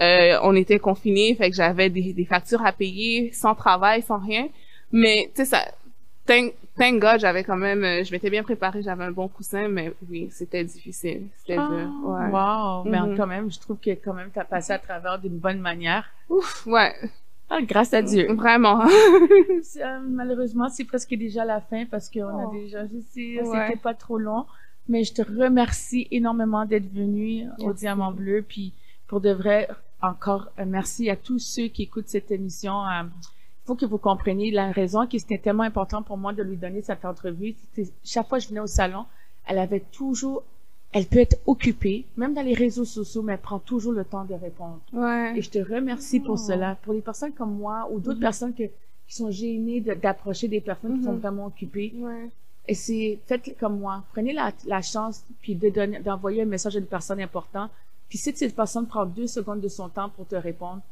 Euh, 0.00 0.38
on 0.42 0.54
était 0.54 0.78
confinés, 0.78 1.34
fait 1.34 1.50
que 1.50 1.56
j'avais 1.56 1.90
des, 1.90 2.12
des 2.12 2.24
factures 2.24 2.64
à 2.64 2.72
payer, 2.72 3.30
sans 3.32 3.54
travail, 3.54 4.00
sans 4.02 4.18
rien. 4.18 4.48
Mais 4.92 5.30
tu 5.34 5.42
sais 5.42 5.44
ça, 5.46 5.64
thank, 6.26 6.54
thank 6.78 7.00
God, 7.00 7.18
j'avais 7.20 7.44
quand 7.44 7.56
même, 7.56 7.82
euh, 7.84 8.04
je 8.04 8.12
m'étais 8.12 8.30
bien 8.30 8.42
préparée, 8.42 8.82
j'avais 8.82 9.04
un 9.04 9.10
bon 9.12 9.28
coussin, 9.28 9.68
mais 9.68 9.92
oui, 10.08 10.28
c'était 10.30 10.64
difficile, 10.64 11.28
c'était 11.38 11.56
Ah, 11.58 11.68
dur. 11.70 11.90
Ouais. 12.04 12.28
Wow. 12.30 12.84
Mais 12.84 13.00
Mhm. 13.00 13.16
quand 13.16 13.26
même, 13.26 13.50
je 13.50 13.58
trouve 13.58 13.78
que 13.78 13.90
quand 13.90 14.14
même, 14.14 14.30
tu 14.32 14.38
as 14.38 14.44
passé 14.44 14.72
à 14.72 14.78
travers 14.78 15.18
d'une 15.18 15.38
bonne 15.38 15.60
manière. 15.60 16.04
Ouf, 16.28 16.66
ouais, 16.66 16.94
Ah, 17.50 17.60
grâce 17.62 17.92
à 17.92 18.00
Dieu. 18.02 18.32
vraiment. 18.32 18.80
Euh, 19.76 19.98
malheureusement, 20.08 20.68
c'est 20.68 20.84
presque 20.84 21.14
déjà 21.14 21.44
la 21.44 21.60
fin 21.60 21.84
parce 21.86 22.08
qu'on 22.10 22.22
Oh. 22.32 22.48
a 22.48 22.52
déjà, 22.52 22.86
je 22.86 22.98
sais, 23.12 23.40
Ouais. 23.42 23.66
c'était 23.68 23.78
pas 23.80 23.94
trop 23.94 24.18
long. 24.18 24.46
Mais 24.88 25.04
je 25.04 25.12
te 25.14 25.22
remercie 25.22 26.08
énormément 26.10 26.64
d'être 26.64 26.90
venu 26.92 27.44
au. 27.58 27.72
Diamant 27.72 28.10
Bleu. 28.12 28.44
Puis 28.46 28.72
pour 29.06 29.20
de 29.20 29.30
vrai, 29.30 29.68
encore 30.02 30.48
euh, 30.58 30.64
merci 30.66 31.08
à 31.10 31.16
tous 31.16 31.38
ceux 31.38 31.68
qui 31.68 31.84
écoutent 31.84 32.08
cette 32.08 32.30
émission. 32.32 32.74
Faut 33.64 33.74
que 33.74 33.86
vous 33.86 33.98
compreniez 33.98 34.50
la 34.50 34.72
raison 34.72 35.06
que 35.06 35.18
c'était 35.18 35.38
tellement 35.38 35.62
important 35.62 36.02
pour 36.02 36.16
moi 36.16 36.32
de 36.32 36.42
lui 36.42 36.56
donner 36.56 36.82
cette 36.82 37.04
entrevue. 37.04 37.54
Chaque 38.04 38.28
fois 38.28 38.38
que 38.38 38.44
je 38.44 38.48
venais 38.48 38.60
au 38.60 38.66
salon, 38.66 39.04
elle 39.46 39.58
avait 39.58 39.80
toujours, 39.92 40.42
elle 40.92 41.06
peut 41.06 41.20
être 41.20 41.38
occupée, 41.46 42.04
même 42.16 42.34
dans 42.34 42.42
les 42.42 42.54
réseaux 42.54 42.84
sociaux, 42.84 43.22
mais 43.22 43.34
elle 43.34 43.38
prend 43.40 43.58
toujours 43.60 43.92
le 43.92 44.04
temps 44.04 44.24
de 44.24 44.34
répondre. 44.34 44.80
Ouais. 44.92 45.38
Et 45.38 45.42
je 45.42 45.50
te 45.50 45.58
remercie 45.58 46.20
pour 46.20 46.34
Oh. 46.34 46.36
cela. 46.48 46.76
Pour 46.82 46.92
les 46.92 47.00
personnes 47.00 47.32
comme 47.32 47.54
moi 47.56 47.88
ou 47.92 47.98
d'autres 48.00 48.16
Mhm. 48.18 48.20
personnes 48.22 48.54
que, 48.54 48.64
qui 49.06 49.14
sont 49.14 49.30
gênées 49.30 49.80
de- 49.80 49.94
d'approcher 49.94 50.48
des 50.48 50.60
personnes 50.60 50.98
qui 50.98 51.04
sont 51.04 51.12
Mhm. 51.12 51.18
vraiment 51.20 51.46
occupées, 51.46 51.92
Ouais. 51.96 52.28
et 52.66 52.74
c'est 52.74 53.18
faites 53.26 53.56
comme 53.58 53.78
moi. 53.78 54.02
Prenez 54.12 54.32
la, 54.32 54.52
la 54.66 54.82
chance 54.82 55.22
puis 55.40 55.54
de 55.54 55.68
donner, 55.70 56.00
d'envoyer 56.00 56.42
un 56.42 56.46
message 56.46 56.76
à 56.76 56.78
une 56.80 56.86
personne 56.86 57.20
importante. 57.20 57.70
Puis 58.08 58.18
si 58.18 58.32
cette 58.34 58.54
personne 58.54 58.86
prend 58.86 59.06
deux 59.06 59.26
secondes 59.28 59.60
de 59.60 59.68
son 59.68 59.88
temps 59.88 60.08
pour 60.10 60.26
te 60.26 60.34
répondre, 60.36 60.82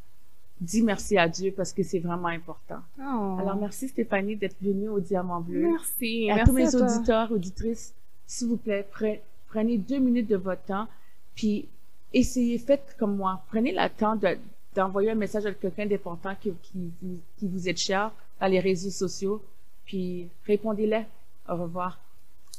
dis 0.61 0.83
merci 0.83 1.17
à 1.19 1.29
Dieu 1.29 1.53
parce 1.57 1.73
que 1.73 1.83
c'est 1.83 1.99
vraiment 2.01 2.29
important. 2.29 2.81
Oh. 2.99 3.37
Alors 3.41 3.57
merci 3.57 3.89
Stéphanie 3.89 4.37
d'être 4.37 4.57
venue 4.61 4.89
au 4.89 5.01
Diamant 5.01 5.41
Bleu. 5.41 5.71
Merci. 5.71 6.25
Et 6.25 6.31
à 6.31 6.37
Merci 6.37 6.51
tous 6.51 6.57
mes 6.57 6.75
auditeurs, 6.75 7.33
auditrices, 7.33 7.95
s'il 8.27 8.49
vous 8.49 8.57
plaît, 8.57 8.87
pre- 8.95 9.21
prenez 9.49 9.79
deux 9.79 9.99
minutes 9.99 10.29
de 10.29 10.37
votre 10.37 10.63
temps, 10.63 10.87
puis 11.35 11.69
essayez, 12.13 12.59
faites 12.59 12.95
comme 12.99 13.17
moi. 13.17 13.43
Prenez 13.49 13.73
le 13.73 13.89
temps 13.89 14.17
de- 14.17 14.39
d'envoyer 14.75 15.11
un 15.11 15.15
message 15.17 15.47
à 15.47 15.53
quelqu'un 15.55 15.87
d'important 15.87 16.35
qui, 16.41 16.53
qui, 16.63 16.93
qui 17.39 17.49
vous 17.49 17.69
est 17.69 17.77
cher 17.77 18.13
dans 18.41 18.47
les 18.47 18.61
réseaux 18.61 18.91
sociaux, 18.91 19.43
puis 19.85 20.29
répondez-les. 20.47 21.05
Au 21.49 21.57
revoir. 21.57 21.99